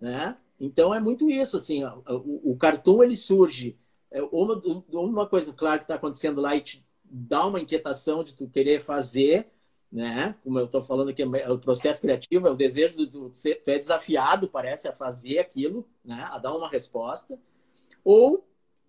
[0.00, 0.34] né?
[0.58, 3.76] Então é muito isso, assim, o, o cartoon ele surge
[4.10, 8.34] é, uma, uma coisa, claro, que está acontecendo lá e te dá uma inquietação de
[8.34, 9.46] tu querer fazer,
[9.92, 10.36] né?
[10.42, 13.70] Como eu estou falando aqui, é o processo criativo, é o desejo do, do tu
[13.70, 16.26] é desafiado, parece, a fazer aquilo, né?
[16.30, 17.38] A dar uma resposta.
[18.02, 18.42] Ou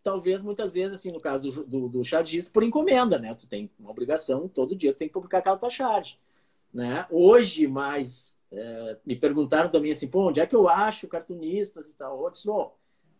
[0.04, 3.34] talvez muitas vezes, assim, no caso do, do, do chargista, por encomenda, né?
[3.36, 6.18] Tu tem uma obrigação, todo dia tu tem que publicar aquela tua charge,
[6.74, 7.06] né?
[7.10, 11.96] Hoje, mais é, me perguntaram também assim, pô, onde é que eu acho cartunistas e
[11.96, 12.20] tal?
[12.20, 12.76] Outros, bom,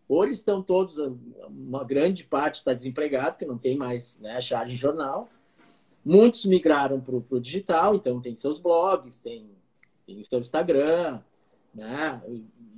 [0.08, 0.98] ou eles estão todos,
[1.48, 5.30] uma grande parte está desempregado, porque não tem mais né, charge em jornal.
[6.04, 9.48] Muitos migraram para o digital, então tem seus blogs, tem,
[10.04, 11.20] tem o seu Instagram,
[11.74, 12.22] né?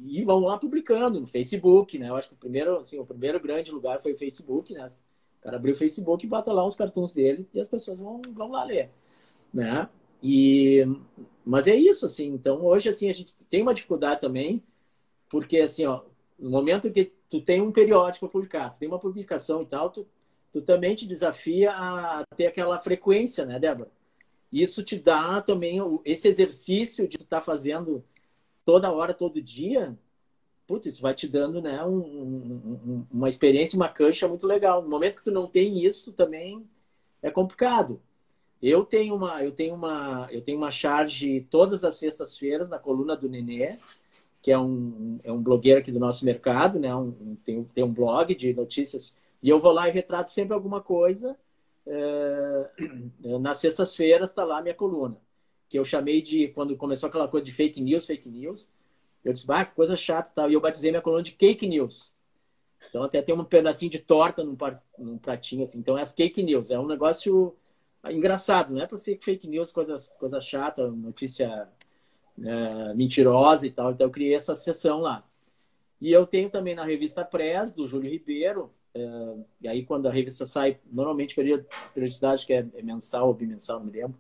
[0.04, 2.08] E vão lá publicando no Facebook, né?
[2.08, 4.86] Eu acho que o primeiro, assim, o primeiro grande lugar foi o Facebook, né?
[5.40, 8.20] O cara abriu o Facebook e bota lá uns cartões dele e as pessoas vão,
[8.32, 8.90] vão lá ler,
[9.52, 9.88] né?
[10.22, 10.84] E,
[11.44, 12.28] mas é isso, assim.
[12.28, 14.62] Então, hoje, assim, a gente tem uma dificuldade também,
[15.28, 16.02] porque, assim, ó,
[16.38, 20.06] no momento que tu tem um periódico a publicar, tem uma publicação e tal, tu,
[20.52, 23.90] tu também te desafia a ter aquela frequência, né, Débora?
[24.52, 28.04] Isso te dá também esse exercício de tu estar tá fazendo
[28.64, 29.96] toda hora, todo dia,
[30.66, 34.82] putz, isso vai te dando, né, um, um, uma experiência, uma cancha muito legal.
[34.82, 36.66] No momento que tu não tem isso, também
[37.22, 38.00] é complicado.
[38.62, 43.16] Eu tenho uma, eu tenho uma, eu tenho uma charge todas as sextas-feiras na coluna
[43.16, 43.78] do Nenê,
[44.40, 46.94] que é um, é um blogueiro aqui do nosso mercado, né?
[46.94, 50.80] Um, tem, tem um blog de notícias e eu vou lá e retrato sempre alguma
[50.80, 51.36] coisa.
[51.86, 52.70] É,
[53.40, 55.18] nas sextas-feiras está lá a minha coluna,
[55.74, 58.70] que eu chamei de quando começou aquela coisa de fake news, fake news.
[59.24, 60.48] Eu disse, bah, que coisa chata, tal.
[60.48, 62.14] E eu batizei minha coluna de cake news.
[62.88, 64.56] Então até tem um pedacinho de torta num,
[64.96, 65.76] num pratinho assim.
[65.78, 67.56] Então é as cake news, é um negócio
[68.08, 71.68] engraçado, não é para ser fake news, coisas coisa chata, notícia
[72.38, 73.90] é, mentirosa e tal.
[73.90, 75.28] Então eu criei essa sessão lá.
[76.00, 78.70] E eu tenho também na revista Press, do Júlio Ribeiro.
[78.94, 79.00] É,
[79.62, 83.86] e aí, quando a revista sai, normalmente periodicidade que é, é mensal ou bimensal, não
[83.86, 84.16] me lembro.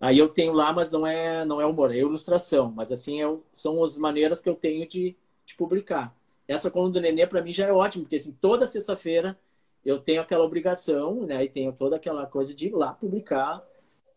[0.00, 2.72] Aí eu tenho lá, mas não é não é humor, é ilustração.
[2.74, 6.14] Mas assim, é, são as maneiras que eu tenho de, de publicar.
[6.46, 9.38] Essa coluna do Nenê, para mim, já é ótimo, porque assim, toda sexta-feira
[9.84, 11.44] eu tenho aquela obrigação, né?
[11.44, 13.62] E tenho toda aquela coisa de ir lá publicar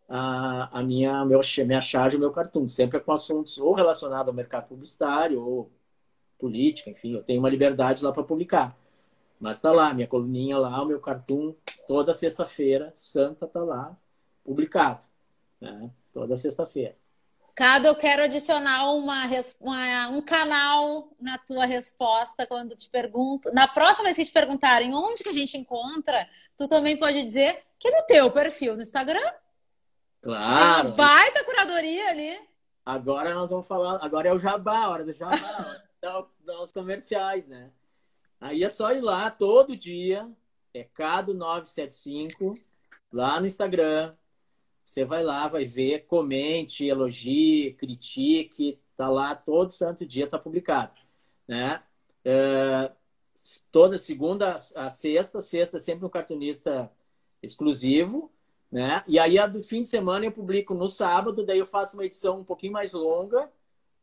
[0.09, 4.33] a, a minha, meu, minha charge, o meu cartoon, sempre com assuntos ou relacionados ao
[4.33, 5.71] mercado publicitário ou
[6.39, 8.75] política, enfim, eu tenho uma liberdade lá para publicar.
[9.39, 11.55] Mas tá lá, minha coluninha lá, o meu cartoon,
[11.87, 13.97] toda sexta-feira, Santa tá lá,
[14.43, 15.05] publicado,
[15.61, 15.91] né?
[16.11, 16.97] Toda sexta-feira.
[17.53, 19.25] Cado, eu quero adicionar uma,
[19.59, 23.53] uma, um canal na tua resposta quando te pergunto.
[23.53, 27.63] Na próxima vez que te perguntarem onde que a gente encontra, tu também pode dizer
[27.77, 29.31] que é no teu perfil no Instagram.
[30.21, 30.81] Claro.
[30.81, 32.39] Tem uma baita curadoria ali.
[32.85, 33.99] Agora nós vamos falar.
[34.03, 35.37] Agora é o jabá, a hora do jabá,
[36.45, 37.69] dos comerciais, né?
[38.39, 40.27] Aí é só ir lá todo dia,
[40.73, 42.59] é Cado975,
[43.11, 44.15] lá no Instagram,
[44.83, 50.99] você vai lá, vai ver, comente, elogie, critique, tá lá todo santo dia, tá publicado,
[51.47, 51.81] né?
[52.23, 52.91] É,
[53.71, 56.91] toda segunda a sexta, sexta é sempre um cartunista
[57.41, 58.31] exclusivo,
[58.71, 59.03] né?
[59.07, 62.05] E aí a do fim de semana eu publico no sábado, daí eu faço uma
[62.05, 63.49] edição um pouquinho mais longa,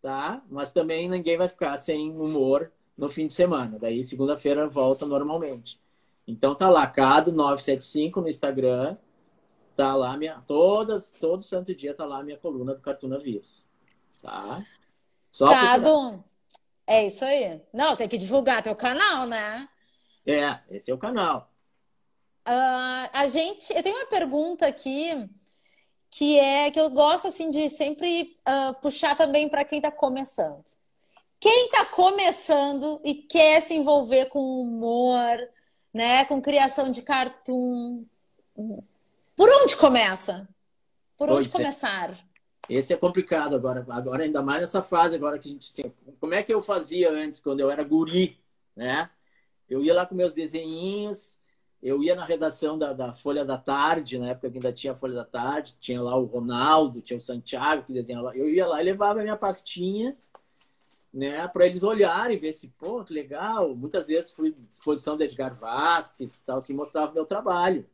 [0.03, 0.43] tá?
[0.51, 3.79] Mas também ninguém vai ficar sem humor no fim de semana.
[3.79, 5.81] Daí segunda-feira volta normalmente.
[6.27, 8.97] Então tá lá, Cado 975 no Instagram
[9.79, 13.65] tá lá minha todas todo santo dia tá lá a minha coluna do Cartuna Vírus,
[14.21, 14.61] tá?
[15.31, 16.25] Só Cado,
[16.85, 17.63] é isso aí.
[17.73, 19.69] Não, tem que divulgar teu canal, né?
[20.27, 21.53] É, esse é o canal.
[22.45, 25.31] Uh, a gente, eu tenho uma pergunta aqui
[26.11, 30.65] que é que eu gosto assim de sempre uh, puxar também para quem está começando.
[31.39, 35.37] Quem está começando e quer se envolver com humor,
[35.95, 38.05] né, com criação de cartoon,
[39.39, 40.49] por onde começa?
[41.17, 41.59] Por onde pois é.
[41.59, 42.11] começar?
[42.11, 42.75] É.
[42.75, 46.35] Esse é complicado agora, agora ainda mais nessa fase agora que a gente assim, como
[46.35, 48.37] é que eu fazia antes quando eu era guri,
[48.75, 49.09] né?
[49.71, 51.39] Eu ia lá com meus desenhinhos,
[51.81, 54.97] eu ia na redação da, da Folha da Tarde, na época que ainda tinha a
[54.97, 58.37] Folha da Tarde, tinha lá o Ronaldo, tinha o Santiago que desenhava lá.
[58.37, 60.17] Eu ia lá e levava a minha pastinha,
[61.15, 63.75] né, para eles olharem e ver se, pô, que legal.
[63.77, 67.87] Muitas vezes fui à exposição de Edgar Vasques, tal, assim, mostrava meu trabalho.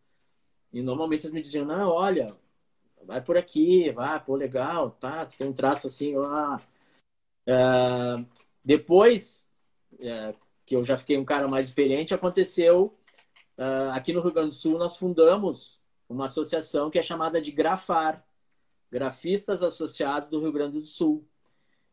[0.75, 2.27] E normalmente eles me diziam, não, olha,
[3.05, 6.61] vai por aqui, vai, pô, legal, tá, tem um traço assim, lá.
[7.47, 8.25] É,
[8.65, 9.49] depois
[10.01, 10.35] é,
[10.67, 12.93] que eu já fiquei um cara mais experiente, aconteceu
[13.57, 17.53] uh, aqui no Rio Grande do Sul nós fundamos uma associação que é chamada de
[17.53, 18.25] Grafar,
[18.91, 21.25] Grafistas Associados do Rio Grande do Sul.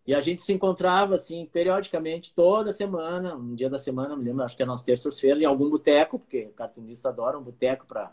[0.07, 4.43] E a gente se encontrava, assim, periodicamente, toda semana, um dia da semana, me lembro,
[4.43, 8.11] acho que é nas terças-feiras, em algum boteco, porque o cartunista adora um boteco para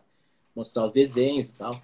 [0.58, 1.80] mostrar os desenhos e tal.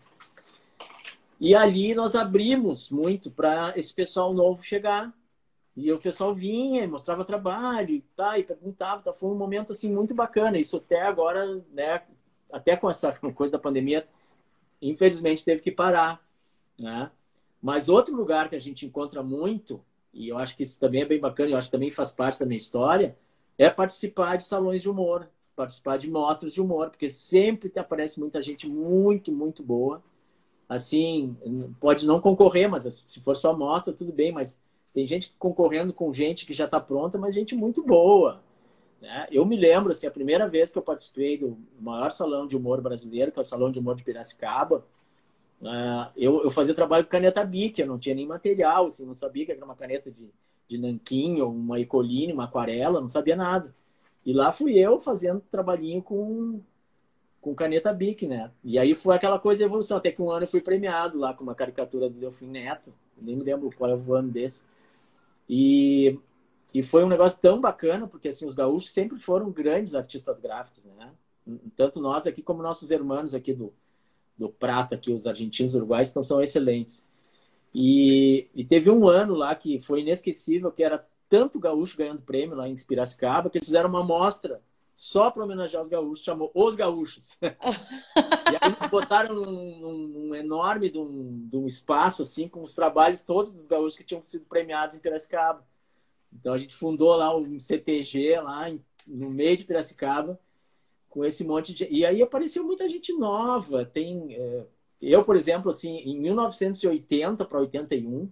[1.41, 5.13] E ali nós abrimos muito para esse pessoal novo chegar.
[5.77, 9.03] E o pessoal vinha, mostrava trabalho e, tá, e perguntava.
[9.03, 10.59] Tá, foi um momento assim muito bacana.
[10.59, 12.03] Isso até agora, né,
[12.53, 14.07] até com essa coisa da pandemia,
[14.81, 16.21] infelizmente teve que parar,
[16.79, 17.11] né?
[17.63, 21.07] Mas outro lugar que a gente encontra muito, e eu acho que isso também é
[21.07, 23.17] bem bacana, eu acho que também faz parte da minha história,
[23.57, 28.43] é participar de salões de humor, participar de mostras de humor, porque sempre aparece muita
[28.43, 30.03] gente muito, muito boa.
[30.69, 31.37] Assim,
[31.81, 34.59] pode não concorrer, mas se for só mostra, tudo bem, mas
[34.93, 38.41] tem gente concorrendo com gente que já está pronta, mas gente muito boa.
[39.01, 39.27] Né?
[39.31, 42.81] Eu me lembro, assim, a primeira vez que eu participei do maior salão de humor
[42.81, 44.85] brasileiro, que é o Salão de Humor de Piracicaba,
[45.61, 49.15] uh, eu, eu fazia trabalho com caneta Bic, eu não tinha nem material, assim, não
[49.15, 50.31] sabia que era uma caneta de,
[50.67, 53.75] de nanquim, ou uma ecoline, uma aquarela, não sabia nada.
[54.25, 56.61] E lá fui eu fazendo trabalhinho com,
[57.41, 58.51] com caneta Bic, né?
[58.63, 61.35] E aí foi aquela coisa de evolução, até que um ano eu fui premiado lá
[61.35, 64.63] com uma caricatura do Delfim Neto, nem me lembro qual é o ano desse.
[65.49, 66.19] E
[66.75, 70.85] e foi um negócio tão bacana, porque assim, os gaúchos sempre foram grandes artistas gráficos,
[70.85, 71.13] né?
[71.77, 73.73] Tanto nós aqui como nossos irmãos aqui do,
[74.37, 77.05] do Prata, aqui, os argentinos uruguais, então são excelentes.
[77.73, 82.55] E, e teve um ano lá que foi inesquecível, que era tanto gaúcho ganhando prêmio
[82.55, 84.63] lá em Piracicaba, que eles fizeram uma mostra
[84.95, 87.37] só para homenagear os gaúchos, chamou Os Gaúchos.
[87.43, 93.23] e aí eles botaram num, num, num enorme de um, espaço, assim, com os trabalhos
[93.23, 95.67] todos dos gaúchos que tinham sido premiados em Piracicaba.
[96.33, 98.67] Então a gente fundou lá um CTG lá
[99.05, 100.39] no meio de Piracicaba
[101.11, 103.85] com esse monte de e aí apareceu muita gente nova.
[103.85, 104.65] Tem é...
[105.03, 108.31] eu, por exemplo, assim, em 1980 para 81,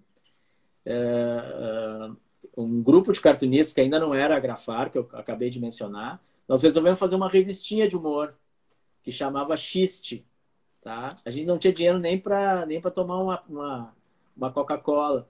[0.87, 2.13] é...
[2.57, 6.23] um grupo de cartunistas que ainda não era a Grafar, que eu acabei de mencionar,
[6.47, 8.35] nós resolvemos fazer uma revistinha de humor
[9.03, 10.25] que chamava Xiste,
[10.81, 11.17] tá?
[11.25, 13.95] A gente não tinha dinheiro nem para nem para tomar uma, uma,
[14.37, 15.29] uma Coca-Cola.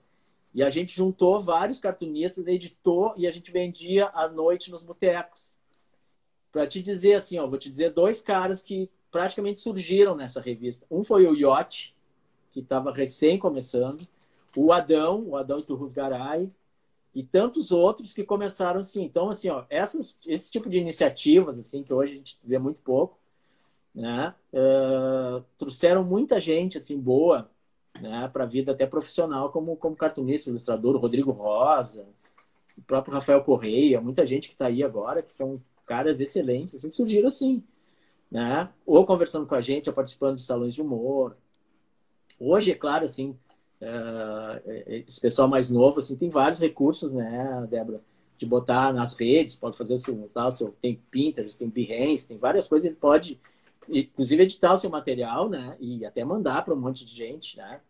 [0.55, 5.55] E a gente juntou vários cartunistas, editou e a gente vendia à noite nos botecos.
[6.51, 10.85] Para te dizer assim, ó, vou te dizer dois caras que praticamente surgiram nessa revista.
[10.91, 11.95] Um foi o Yacht,
[12.51, 14.07] que estava recém começando,
[14.55, 16.51] o Adão, o Adão Iturrusgaray,
[17.15, 19.03] e tantos outros que começaram assim.
[19.03, 22.81] Então, assim, ó, essas, esse tipo de iniciativas, assim, que hoje a gente vê muito
[22.81, 23.19] pouco,
[23.95, 27.51] né, uh, trouxeram muita gente, assim, boa
[28.01, 32.07] né, para a vida até profissional, como, como cartunista, ilustrador, Rodrigo Rosa,
[32.77, 36.89] o próprio Rafael Correia, muita gente que está aí agora, que são caras excelentes, assim,
[36.89, 37.63] que surgiram assim,
[38.31, 38.71] né?
[38.87, 41.37] Ou conversando com a gente, ou participando de salões de humor.
[42.41, 43.37] Hoje, é claro, assim,
[43.83, 44.71] uh,
[45.07, 48.01] esse pessoal mais novo, assim, tem vários recursos, né, Débora?
[48.39, 52.39] De botar nas redes, pode fazer o seu, o seu tem Pinterest, tem Behance, tem
[52.39, 53.41] várias coisas, ele pode
[53.89, 55.77] inclusive editar o seu material, né?
[55.81, 57.81] E até mandar para um monte de gente, né?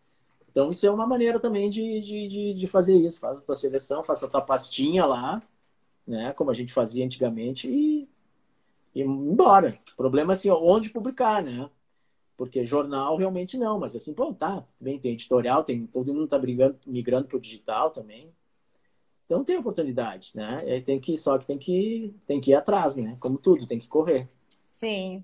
[0.51, 3.21] Então isso é uma maneira também de, de, de, fazer isso.
[3.21, 5.43] Faz a tua seleção, faça a tua pastinha lá,
[6.07, 6.33] né?
[6.35, 8.09] Como a gente fazia antigamente e,
[8.95, 9.79] e embora.
[9.93, 11.69] O problema é assim, onde publicar, né?
[12.37, 16.39] Porque jornal realmente não, mas assim, pô, tá, bem, tem editorial, tem, todo mundo tá
[16.39, 18.33] brigando, migrando para o digital também.
[19.27, 20.63] Então tem oportunidade, né?
[20.67, 23.17] E tem que, só que tem que, tem que ir atrás, né?
[23.21, 24.29] Como tudo, tem que correr.
[24.63, 25.23] Sim.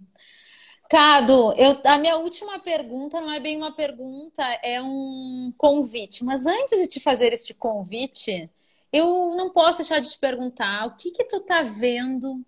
[0.88, 6.24] Cado, eu, a minha última pergunta não é bem uma pergunta, é um convite.
[6.24, 8.50] Mas antes de te fazer este convite,
[8.90, 12.42] eu não posso deixar de te perguntar o que que tu tá vendo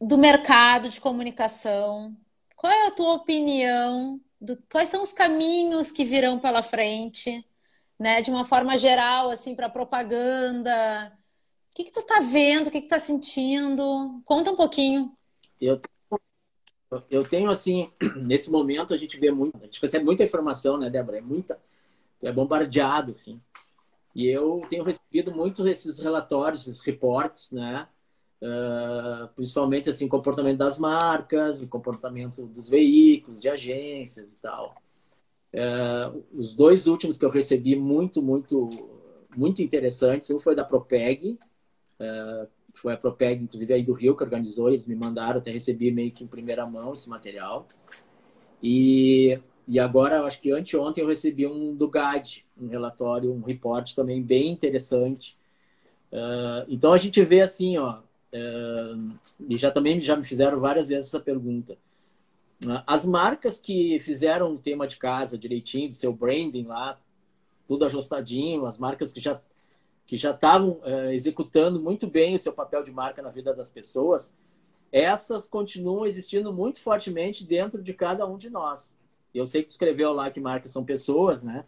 [0.00, 2.16] do mercado de comunicação?
[2.60, 4.20] Qual é a tua opinião?
[4.38, 7.42] Do, quais são os caminhos que virão pela frente,
[7.98, 8.20] né?
[8.20, 11.10] De uma forma geral, assim, para propaganda.
[11.72, 12.66] O que que tu tá vendo?
[12.66, 14.20] O que que tu tá sentindo?
[14.26, 15.16] Conta um pouquinho.
[15.58, 15.80] Eu
[17.08, 17.90] eu tenho, assim,
[18.26, 21.16] nesse momento a gente vê muito, a gente recebe muita informação, né, Débora?
[21.16, 21.58] É muita,
[22.22, 23.40] é bombardeado, assim.
[24.14, 27.88] E eu tenho recebido muitos esses relatórios, esses reportes, né?
[28.42, 34.74] Uh, principalmente, assim, comportamento das marcas, comportamento dos veículos, de agências e tal.
[35.52, 38.70] Uh, os dois últimos que eu recebi muito, muito,
[39.36, 41.38] muito interessantes, um foi da Propeg,
[42.00, 45.92] uh, foi a Propeg, inclusive aí do Rio, que organizou, eles me mandaram, até recebi
[45.92, 47.68] meio que em primeira mão esse material.
[48.62, 49.38] E,
[49.68, 54.22] e agora, acho que anteontem eu recebi um do GAD, um relatório, um report também
[54.22, 55.38] bem interessante.
[56.68, 58.00] Então a gente vê assim, ó,
[58.32, 61.76] e já também já me fizeram várias vezes essa pergunta.
[62.64, 66.98] Uh, as marcas que fizeram o tema de casa direitinho, do seu branding lá,
[67.66, 69.40] tudo ajustadinho, as marcas que já
[70.06, 73.70] que já estavam uh, executando muito bem o seu papel de marca na vida das
[73.70, 74.34] pessoas,
[74.90, 78.98] essas continuam existindo muito fortemente dentro de cada um de nós.
[79.32, 81.64] Eu sei que tu escreveu lá que marcas são pessoas, né?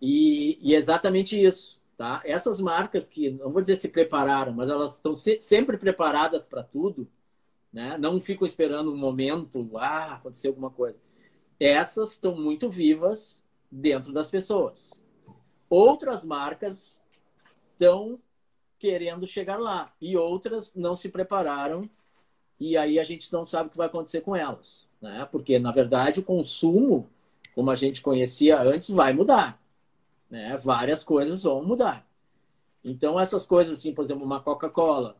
[0.00, 2.20] E, e é exatamente isso, tá?
[2.24, 6.62] Essas marcas que, não vou dizer se prepararam, mas elas estão se, sempre preparadas para
[6.62, 7.08] tudo,
[7.72, 7.96] né?
[7.98, 11.00] Não ficam esperando um momento, ah, aconteceu alguma coisa.
[11.58, 14.92] Essas estão muito vivas dentro das pessoas.
[15.68, 17.02] Outras marcas
[17.72, 18.20] estão
[18.78, 21.88] querendo chegar lá e outras não se prepararam
[22.58, 25.26] e aí a gente não sabe o que vai acontecer com elas, né?
[25.30, 27.08] Porque na verdade o consumo,
[27.54, 29.58] como a gente conhecia antes, vai mudar,
[30.30, 30.56] né?
[30.56, 32.06] Várias coisas vão mudar.
[32.84, 35.16] Então essas coisas assim, por exemplo, uma Coca-Cola,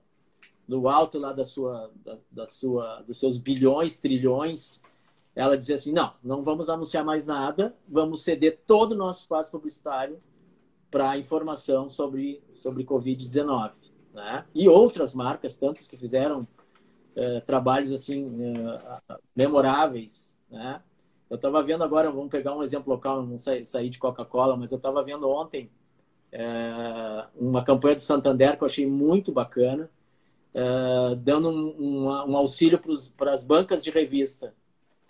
[0.68, 4.82] do alto lá da sua, da, da, sua, dos seus bilhões, trilhões,
[5.34, 9.50] ela dizia assim, não, não vamos anunciar mais nada, vamos ceder todo o nosso espaço
[9.50, 10.20] publicitário
[10.90, 13.72] para informação sobre, sobre Covid-19.
[14.14, 14.44] Né?
[14.54, 16.46] E outras marcas, tantas que fizeram
[17.14, 20.34] é, trabalhos assim é, memoráveis.
[20.50, 20.80] Né?
[21.28, 24.76] Eu estava vendo agora, vamos pegar um exemplo local, não sair de Coca-Cola, mas eu
[24.76, 25.70] estava vendo ontem
[26.30, 29.90] é, uma campanha do Santander que eu achei muito bacana,
[30.54, 32.80] é, dando um, um, um auxílio
[33.16, 34.54] para as bancas de revista.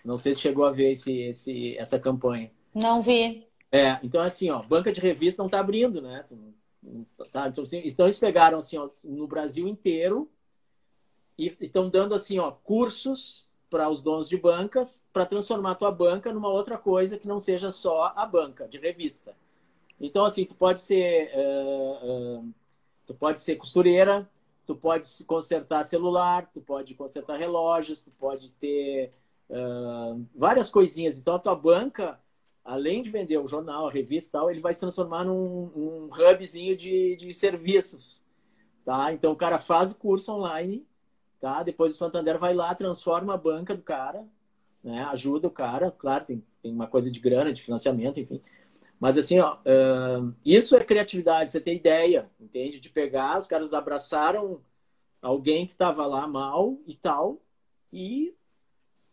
[0.04, 2.50] Não sei se chegou a ver esse, esse, essa campanha.
[2.72, 3.46] Não vi.
[3.70, 6.24] É, então assim, ó, banca de revista não está abrindo, né?
[7.32, 10.30] Tá, então, assim, então eles pegaram assim, ó, no Brasil inteiro
[11.36, 15.90] e estão dando assim, ó, cursos para os donos de bancas para transformar a tua
[15.90, 19.36] banca numa outra coisa que não seja só a banca de revista.
[20.00, 22.54] Então assim, tu pode ser uh, uh,
[23.06, 24.28] tu pode ser costureira,
[24.66, 29.10] tu pode consertar celular, tu pode consertar relógios, tu pode ter
[29.50, 31.18] uh, várias coisinhas.
[31.18, 32.20] Então a tua banca
[32.66, 36.76] além de vender o jornal, a revista tal, ele vai se transformar num, num hubzinho
[36.76, 38.24] de, de serviços.
[38.84, 39.12] Tá?
[39.12, 40.84] Então o cara faz o curso online,
[41.46, 41.62] tá?
[41.62, 44.26] Depois o Santander vai lá, transforma a banca do cara,
[44.82, 45.04] né?
[45.04, 48.42] Ajuda o cara, claro, tem, tem uma coisa de grana, de financiamento, enfim.
[48.98, 52.80] Mas assim, ó, uh, isso é criatividade, você tem ideia, entende?
[52.80, 54.60] De pegar, os caras abraçaram
[55.22, 57.40] alguém que estava lá mal e tal,
[57.92, 58.34] e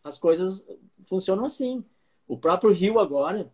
[0.02, 0.66] as coisas
[1.04, 1.84] funcionam assim.
[2.26, 3.52] O próprio Rio agora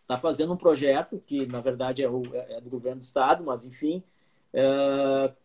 [0.00, 3.66] está fazendo um projeto que, na verdade, é, o, é, do governo do estado, mas
[3.66, 4.02] enfim,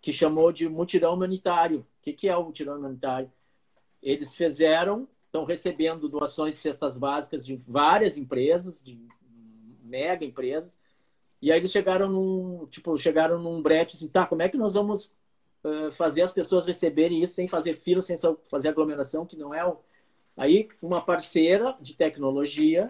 [0.01, 1.79] que chamou de mutirão humanitário.
[1.79, 3.31] O que, que é o mutirão humanitário?
[4.01, 8.99] Eles fizeram, estão recebendo doações de cestas básicas de várias empresas, de
[9.83, 10.79] mega empresas,
[11.41, 14.75] e aí eles chegaram num, tipo, chegaram num brete assim, tá, como é que nós
[14.75, 15.13] vamos
[15.63, 19.65] uh, fazer as pessoas receberem isso sem fazer fila, sem fazer aglomeração, que não é
[19.65, 19.79] o,
[20.35, 22.89] Aí, uma parceira de tecnologia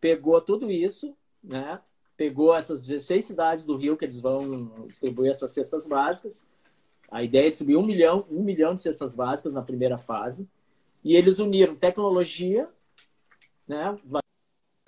[0.00, 1.80] pegou tudo isso, né?
[2.16, 6.46] Pegou essas 16 cidades do Rio que eles vão distribuir essas cestas básicas.
[7.10, 10.48] A ideia é distribuir um milhão, um milhão de cestas básicas na primeira fase.
[11.04, 12.68] E eles uniram tecnologia,
[13.68, 13.96] né?
[14.04, 14.22] Vai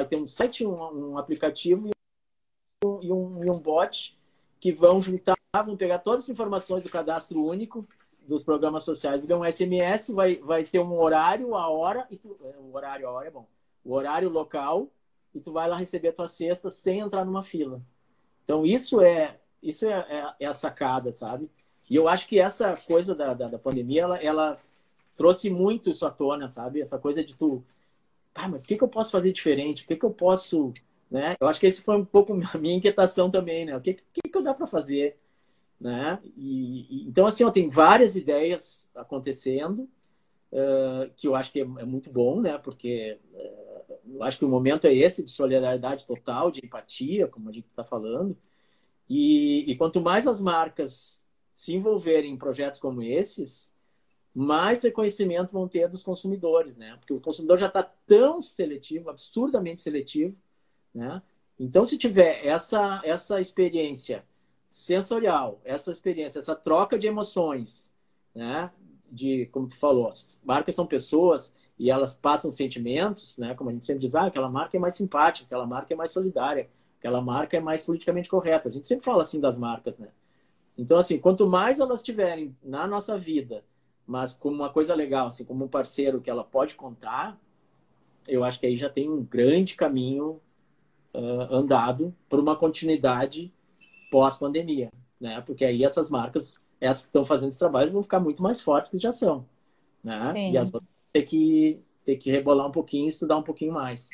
[0.09, 4.18] ter um site, um, um aplicativo e um, e um, e um bot
[4.59, 7.87] que vão juntar, vão pegar todas as informações do cadastro único
[8.29, 12.39] dos programas sociais ganha um SMS, vai, vai ter um horário, a hora, e tu,
[12.45, 13.49] é, o horário, a hora é bom,
[13.83, 14.89] o horário local,
[15.35, 17.83] e tu vai lá receber a tua cesta sem entrar numa fila.
[18.45, 21.51] Então, isso é, isso é, é, é a sacada, sabe?
[21.89, 24.61] E eu acho que essa coisa da, da, da, pandemia, ela, ela
[25.16, 26.81] trouxe muito isso à tona, sabe?
[26.81, 27.64] Essa coisa de tu,
[28.35, 29.85] ah, mas o que, que eu posso fazer diferente?
[29.85, 30.72] O que, que eu posso,
[31.11, 31.37] né?
[31.41, 33.76] Eu acho que esse foi um pouco a minha inquietação também, né?
[33.76, 35.18] O que, que, que eu dá para fazer?
[35.81, 36.18] né?
[36.37, 39.89] E, e, então assim, ó, tem várias ideias acontecendo
[40.53, 42.59] uh, que eu acho que é, é muito bom, né?
[42.59, 43.68] Porque uh,
[44.15, 47.67] eu acho que o momento é esse de solidariedade total, de empatia, como a gente
[47.67, 48.37] está falando.
[49.09, 51.23] E, e quanto mais as marcas
[51.55, 53.73] se envolverem em projetos como esses,
[54.35, 56.97] mais reconhecimento vão ter dos consumidores, né?
[56.99, 60.37] Porque o consumidor já está tão seletivo, absurdamente seletivo,
[60.95, 61.23] né?
[61.59, 64.25] Então, se tiver essa, essa experiência
[64.71, 67.91] sensorial, essa experiência, essa troca de emoções,
[68.35, 68.71] né?
[69.11, 73.55] De, como tu falou, as marcas são pessoas e elas passam sentimentos, né?
[73.55, 76.11] Como a gente sempre diz, ah, aquela marca é mais simpática, aquela marca é mais
[76.11, 76.68] solidária,
[76.99, 78.68] aquela marca é mais politicamente correta.
[78.68, 80.09] A gente sempre fala assim das marcas, né?
[80.76, 83.64] Então, assim, quanto mais elas tiverem na nossa vida,
[84.07, 87.39] mas como uma coisa legal, assim, como um parceiro que ela pode contar,
[88.26, 90.41] eu acho que aí já tem um grande caminho
[91.14, 93.53] uh, andado para uma continuidade
[94.11, 95.41] pós-pandemia, né?
[95.43, 98.91] Porque aí essas marcas, essas que estão fazendo esse trabalho, vão ficar muito mais fortes
[98.91, 99.47] que já são,
[100.03, 100.33] né?
[100.33, 100.53] Sim.
[100.53, 104.09] E as outras ter que ter que rebolar um pouquinho, estudar um pouquinho mais,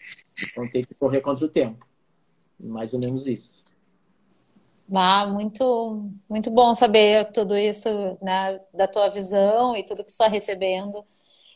[0.56, 1.86] vão ter que correr contra o tempo.
[2.58, 3.62] Mais ou menos isso.
[4.92, 7.88] Ah, muito, muito bom saber tudo isso,
[8.20, 11.04] né, da tua visão e tudo que você está recebendo.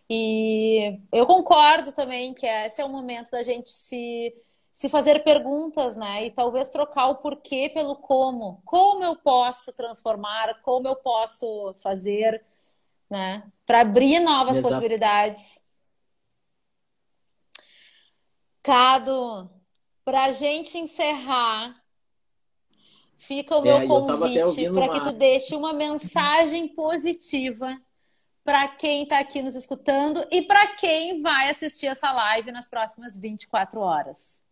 [0.08, 4.34] E eu concordo também que esse é o momento da gente se,
[4.72, 6.24] se fazer perguntas, né?
[6.24, 8.62] E talvez trocar o porquê pelo como.
[8.64, 12.42] Como eu posso transformar, como eu posso fazer,
[13.10, 13.50] né?
[13.64, 14.68] Para abrir novas Exato.
[14.68, 15.64] possibilidades.
[18.62, 19.48] Cado,
[20.04, 21.74] para a gente encerrar,
[23.14, 24.88] fica o meu é, convite para uma...
[24.90, 27.80] que tu deixe uma mensagem positiva
[28.44, 33.16] para quem está aqui nos escutando e para quem vai assistir essa live nas próximas
[33.16, 34.42] 24 horas.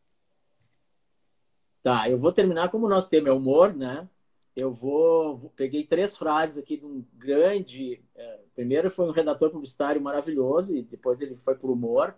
[1.82, 4.08] Tá, eu vou terminar como o nosso tema é humor, né?
[4.56, 5.52] Eu vou.
[5.54, 8.02] Peguei três frases aqui de um grande.
[8.14, 12.16] É, primeiro foi um redator publicitário maravilhoso, e depois ele foi para o humor,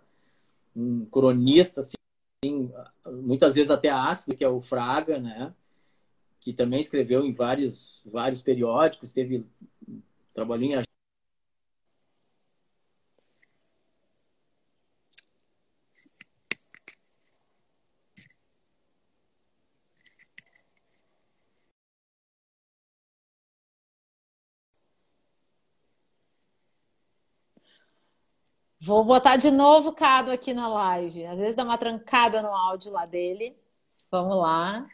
[0.75, 2.73] um cronista, assim,
[3.05, 5.53] muitas vezes até ácido, que é o Fraga, né?
[6.41, 9.45] Que também escreveu em vários, vários periódicos, teve
[10.33, 10.75] trabalhou em
[28.89, 31.27] Vou botar de novo o Cado aqui na live.
[31.27, 33.55] Às vezes dá uma trancada no áudio lá dele.
[34.11, 34.89] Vamos lá.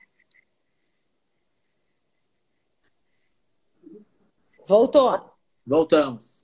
[4.66, 5.30] Voltou.
[5.64, 6.42] Voltamos.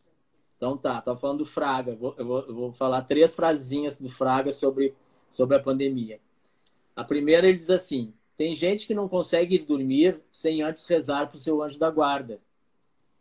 [0.57, 1.97] Então tá, tô falando do Fraga.
[1.97, 4.95] Vou, eu, vou, eu vou falar três frasinhas do Fraga sobre,
[5.29, 6.21] sobre a pandemia.
[6.95, 11.37] A primeira ele diz assim: tem gente que não consegue dormir sem antes rezar para
[11.37, 12.41] o seu anjo da guarda.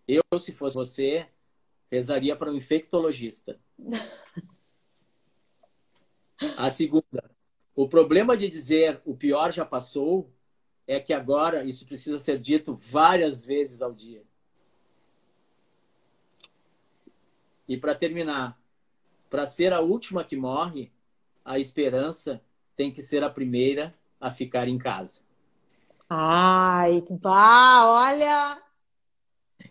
[0.07, 1.27] Eu, se fosse você,
[1.91, 3.59] rezaria para um infectologista.
[6.57, 7.29] A segunda,
[7.75, 10.31] o problema de dizer o pior já passou
[10.87, 14.23] é que agora isso precisa ser dito várias vezes ao dia.
[17.67, 18.59] E para terminar,
[19.29, 20.91] para ser a última que morre,
[21.45, 22.41] a esperança
[22.75, 25.21] tem que ser a primeira a ficar em casa.
[26.09, 28.61] Ai, pá, olha!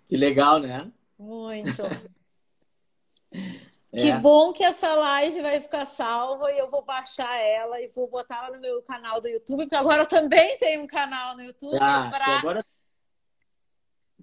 [0.08, 0.92] Que legal, né?
[1.18, 1.82] Muito.
[3.90, 4.18] Que é.
[4.18, 8.44] bom que essa live vai ficar salva e eu vou baixar ela e vou botar
[8.44, 11.78] ela no meu canal do YouTube, porque agora eu também tenho um canal no YouTube.
[11.80, 12.38] Ah, pra...
[12.38, 12.64] agora...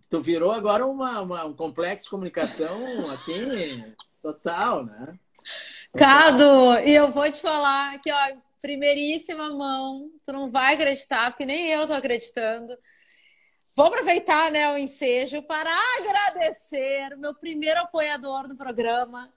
[0.08, 5.18] Tu virou agora uma, uma, um complexo de comunicação, assim, total, né?
[5.98, 11.46] Cado, e eu vou te falar que, ó, primeiríssima mão, tu não vai acreditar, porque
[11.46, 12.78] nem eu tô acreditando.
[13.76, 15.70] Vou aproveitar né, o ensejo para
[16.00, 19.34] agradecer o meu primeiro apoiador do programa.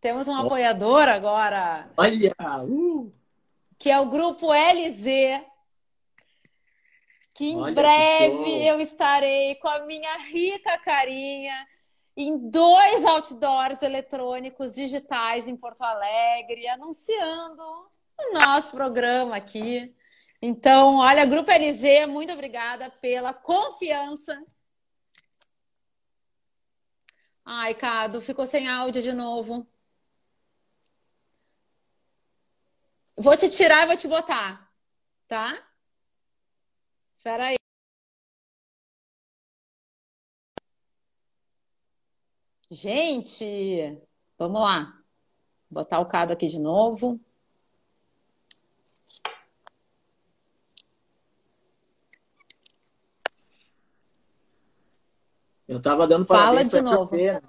[0.00, 1.90] Temos um apoiador agora.
[1.96, 2.32] Olha!
[2.62, 3.12] Uh.
[3.76, 5.04] Que é o grupo LZ.
[7.34, 11.66] Que em Olha breve que eu estarei com a minha rica carinha
[12.16, 17.62] em dois outdoors eletrônicos digitais em Porto Alegre, anunciando
[18.16, 19.92] o nosso programa aqui.
[20.40, 24.40] Então, olha, Grupo LZ, muito obrigada pela confiança.
[27.44, 29.66] Ai, Cado, ficou sem áudio de novo.
[33.16, 34.70] Vou te tirar e vou te botar,
[35.28, 35.62] tá?
[37.14, 37.56] Espera aí.
[42.70, 43.44] Gente,
[44.38, 44.92] vamos lá.
[45.70, 47.20] Vou botar o Cado aqui de novo.
[55.68, 57.06] Eu tava dando parabéns Fala de novo.
[57.06, 57.40] Você.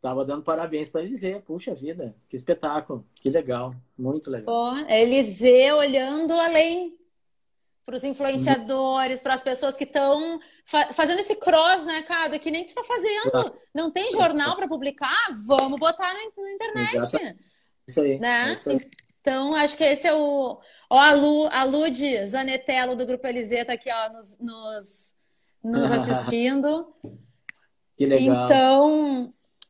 [0.00, 1.40] Tava dando parabéns para Eliseu.
[1.42, 4.46] Puxa vida, que espetáculo, que legal, muito legal.
[4.46, 6.98] Pô, Eliseu olhando além
[7.84, 12.36] para os influenciadores, para as pessoas que estão fa fazendo esse cross, né, cara?
[12.38, 13.54] Que nem tu está fazendo.
[13.72, 15.28] Não tem jornal para publicar?
[15.46, 16.96] Vamos botar na, na internet.
[16.96, 17.38] Exato.
[17.86, 18.18] Isso aí.
[18.18, 18.50] Né?
[18.50, 18.80] É isso aí.
[19.20, 20.60] Então, acho que esse é o.
[20.90, 21.96] Ó, a, Lu, a Lud
[22.96, 25.14] do Grupo Eliseu tá aqui, ó, nos, nos,
[25.62, 26.92] nos assistindo.
[28.02, 28.44] Que legal.
[28.44, 29.24] Então,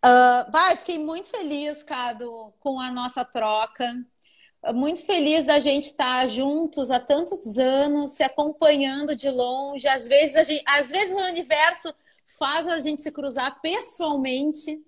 [0.05, 3.95] uh, vai, fiquei muito feliz, Cado, com a nossa troca.
[4.75, 9.87] Muito feliz da gente estar juntos há tantos anos, se acompanhando de longe.
[9.87, 11.95] Às vezes, a gente, às vezes o universo
[12.39, 14.81] faz a gente se cruzar pessoalmente,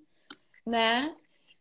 [0.64, 1.14] né?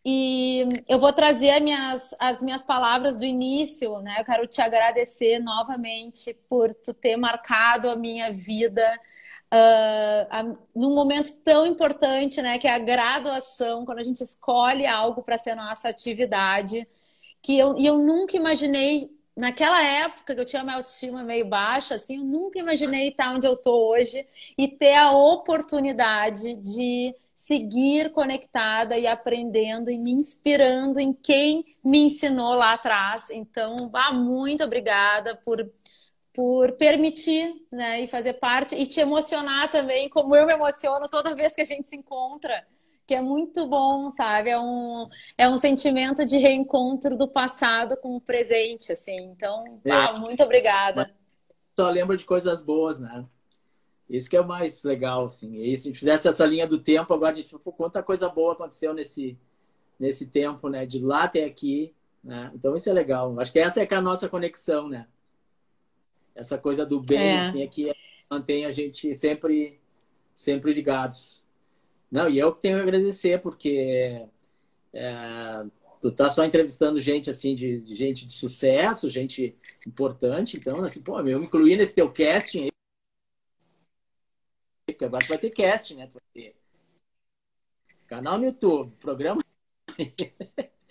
[0.05, 4.17] E eu vou trazer as minhas, as minhas palavras do início, né?
[4.19, 8.99] Eu quero te agradecer novamente por tu ter marcado a minha vida
[9.53, 15.21] uh, num momento tão importante, né, que é a graduação, quando a gente escolhe algo
[15.21, 16.87] para ser a nossa atividade,
[17.41, 21.95] que eu, e eu nunca imaginei naquela época que eu tinha uma autoestima meio baixa,
[21.95, 24.25] assim, eu nunca imaginei estar onde eu estou hoje
[24.57, 31.99] e ter a oportunidade de seguir conectada e aprendendo e me inspirando em quem me
[32.03, 33.29] ensinou lá atrás.
[33.31, 35.67] Então, ah, muito obrigada por
[36.33, 41.35] por permitir, né, e fazer parte e te emocionar também, como eu me emociono toda
[41.35, 42.65] vez que a gente se encontra,
[43.05, 44.49] que é muito bom, sabe?
[44.49, 45.07] É um,
[45.37, 49.17] é um sentimento de reencontro do passado com o presente, assim.
[49.17, 49.91] Então, é.
[49.91, 51.13] ah, muito obrigada.
[51.77, 53.25] Só lembra de coisas boas, né?
[54.09, 55.55] Isso que é o mais legal, assim.
[55.57, 58.29] E se a gente fizesse essa linha do tempo, agora a gente, pô, quanta coisa
[58.29, 59.37] boa aconteceu nesse,
[59.99, 60.85] nesse tempo, né?
[60.85, 62.51] De lá até aqui, né?
[62.55, 63.37] Então isso é legal.
[63.39, 65.07] Acho que essa é, é a nossa conexão, né?
[66.35, 67.39] Essa coisa do bem, é.
[67.41, 67.93] assim, é que
[68.29, 69.79] mantém a gente sempre,
[70.33, 71.43] sempre ligados.
[72.11, 74.25] Não, e eu que tenho que agradecer, porque
[74.93, 75.65] é,
[76.01, 79.55] tu tá só entrevistando gente, assim, de, de, gente de sucesso, gente
[79.87, 80.57] importante.
[80.57, 82.71] Então, assim, pô, eu me incluí nesse teu casting aí.
[84.85, 86.07] Porque agora tu vai ter casting, né?
[86.07, 86.55] Tu vai ter
[88.07, 89.41] canal no YouTube, programa.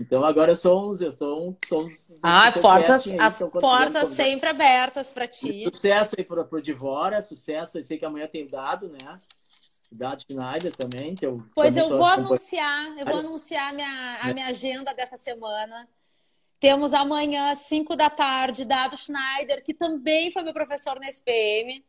[0.00, 5.64] Então agora somos, eu sou um, somos Ah, portas, as portas sempre abertas para ti.
[5.64, 7.78] Sucesso aí para o Divora, sucesso.
[7.78, 9.18] Eu sei que amanhã tem dado, né?
[9.90, 14.34] Dado Schneider também, que eu Pois eu vou anunciar, eu vou anunciar a minha, a
[14.34, 15.88] minha agenda dessa semana.
[16.60, 21.84] Temos amanhã, 5 da tarde, Dado Schneider, que também foi meu professor na SPM.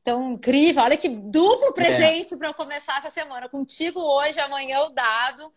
[0.00, 0.82] Então, incrível.
[0.82, 1.72] Olha que duplo é.
[1.72, 2.36] presente é.
[2.36, 3.48] para eu começar essa semana.
[3.48, 5.52] Contigo hoje, amanhã o Dado.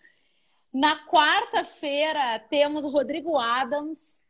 [0.74, 4.22] Na quarta-feira, temos o Rodrigo Adams.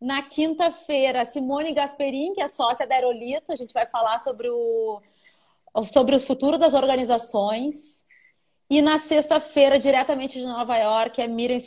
[0.00, 3.52] Na quinta-feira, Simone Gasperin, que é sócia da Aerolito.
[3.52, 5.00] A gente vai falar sobre o,
[5.84, 8.06] sobre o futuro das organizações.
[8.70, 11.58] E na sexta-feira, diretamente de Nova York, é Miriam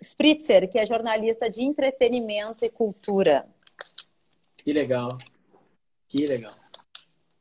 [0.00, 3.46] Spritzer, que é jornalista de entretenimento e cultura.
[4.56, 5.08] Que legal.
[6.06, 6.54] Que legal.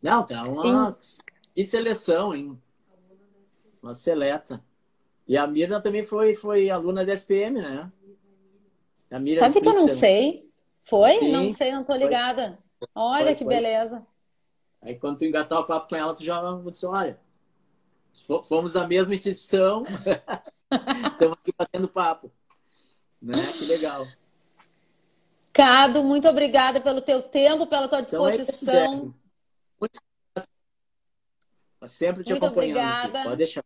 [0.01, 0.97] Não, tá uma
[1.55, 1.63] em...
[1.63, 2.59] seleção, hein?
[3.81, 4.63] Uma seleta.
[5.31, 7.89] E a Mirna também foi, foi aluna da SPM, né?
[9.09, 10.51] A Mirna Sabe que eu não sei?
[10.81, 11.19] Foi?
[11.19, 12.59] Sim, não sei, não tô ligada.
[12.77, 12.89] Foi.
[12.93, 13.55] Olha foi, que foi.
[13.55, 14.05] beleza.
[14.81, 17.17] Aí quando tu engatar o papo com ela, tu já disse, olha,
[18.43, 19.83] fomos da mesma instituição,
[21.13, 22.29] estamos aqui batendo papo.
[23.21, 23.31] Né?
[23.57, 24.05] Que legal.
[25.53, 29.15] Cado, muito obrigada pelo teu tempo, pela tua então é disposição.
[29.79, 29.97] Muito
[31.87, 32.77] sempre te muito acompanhando.
[32.77, 33.23] Obrigada.
[33.23, 33.63] Pode deixar.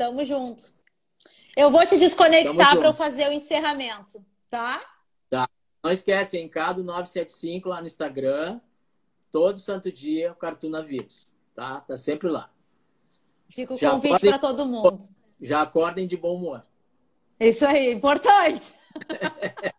[0.00, 0.72] Tamo junto.
[1.54, 4.82] Eu vou te desconectar para eu fazer o encerramento, tá?
[5.28, 5.46] Tá.
[5.84, 8.62] Não esquece, em Cado 975 lá no Instagram.
[9.30, 11.34] Todo santo dia, o Cartuna Vírus.
[11.54, 11.82] Tá?
[11.82, 12.50] Tá sempre lá.
[13.50, 14.96] Fica o já convite para todo mundo.
[15.38, 16.64] Já acordem de bom humor.
[17.38, 18.74] Isso aí, importante.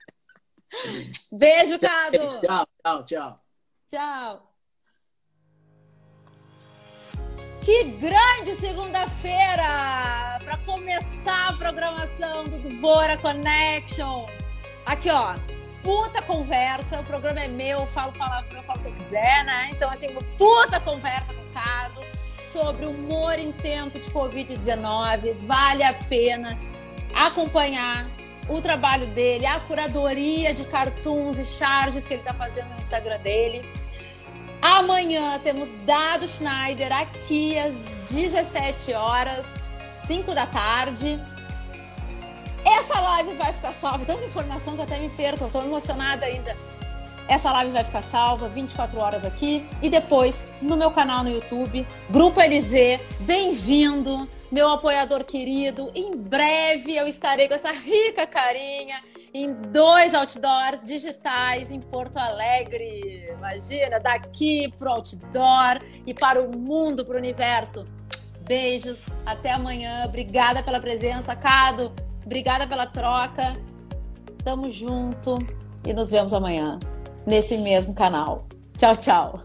[1.34, 2.18] Beijo, Cado.
[2.42, 3.36] Tchau, tchau, tchau.
[3.88, 4.51] Tchau.
[7.62, 14.26] Que grande segunda-feira para começar a programação do Dvora Connection.
[14.84, 15.36] Aqui, ó,
[15.84, 17.00] puta conversa.
[17.00, 19.70] O programa é meu, eu falo palavrão, eu falo o que quiser, né?
[19.72, 22.02] Então, assim, puta conversa com o Cado
[22.40, 25.36] sobre humor em tempo de Covid-19.
[25.46, 26.58] Vale a pena
[27.14, 28.10] acompanhar
[28.50, 33.20] o trabalho dele, a curadoria de cartoons e charges que ele está fazendo no Instagram
[33.20, 33.64] dele.
[34.62, 37.74] Amanhã temos Dado Schneider aqui às
[38.12, 39.46] 17 horas,
[40.06, 41.20] 5 da tarde.
[42.64, 44.06] Essa live vai ficar salva.
[44.06, 46.56] Tanta informação que eu até me perco, eu tô emocionada ainda.
[47.28, 51.88] Essa live vai ficar salva 24 horas aqui e depois no meu canal no YouTube,
[52.10, 53.00] Grupo LZ.
[53.22, 55.92] Bem-vindo, meu apoiador querido.
[55.96, 59.02] Em breve eu estarei com essa rica carinha
[59.34, 63.30] em dois outdoors digitais em Porto Alegre.
[63.38, 67.88] Imagina, daqui pro outdoor e para o mundo, para o universo.
[68.42, 70.04] Beijos, até amanhã.
[70.06, 71.94] Obrigada pela presença, Cado.
[72.26, 73.58] Obrigada pela troca.
[74.44, 75.38] Tamo junto
[75.86, 76.80] e nos vemos amanhã
[77.26, 78.42] nesse mesmo canal.
[78.78, 79.42] Tchau, tchau.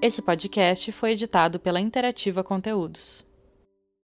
[0.00, 3.24] Esse podcast foi editado pela Interativa Conteúdos.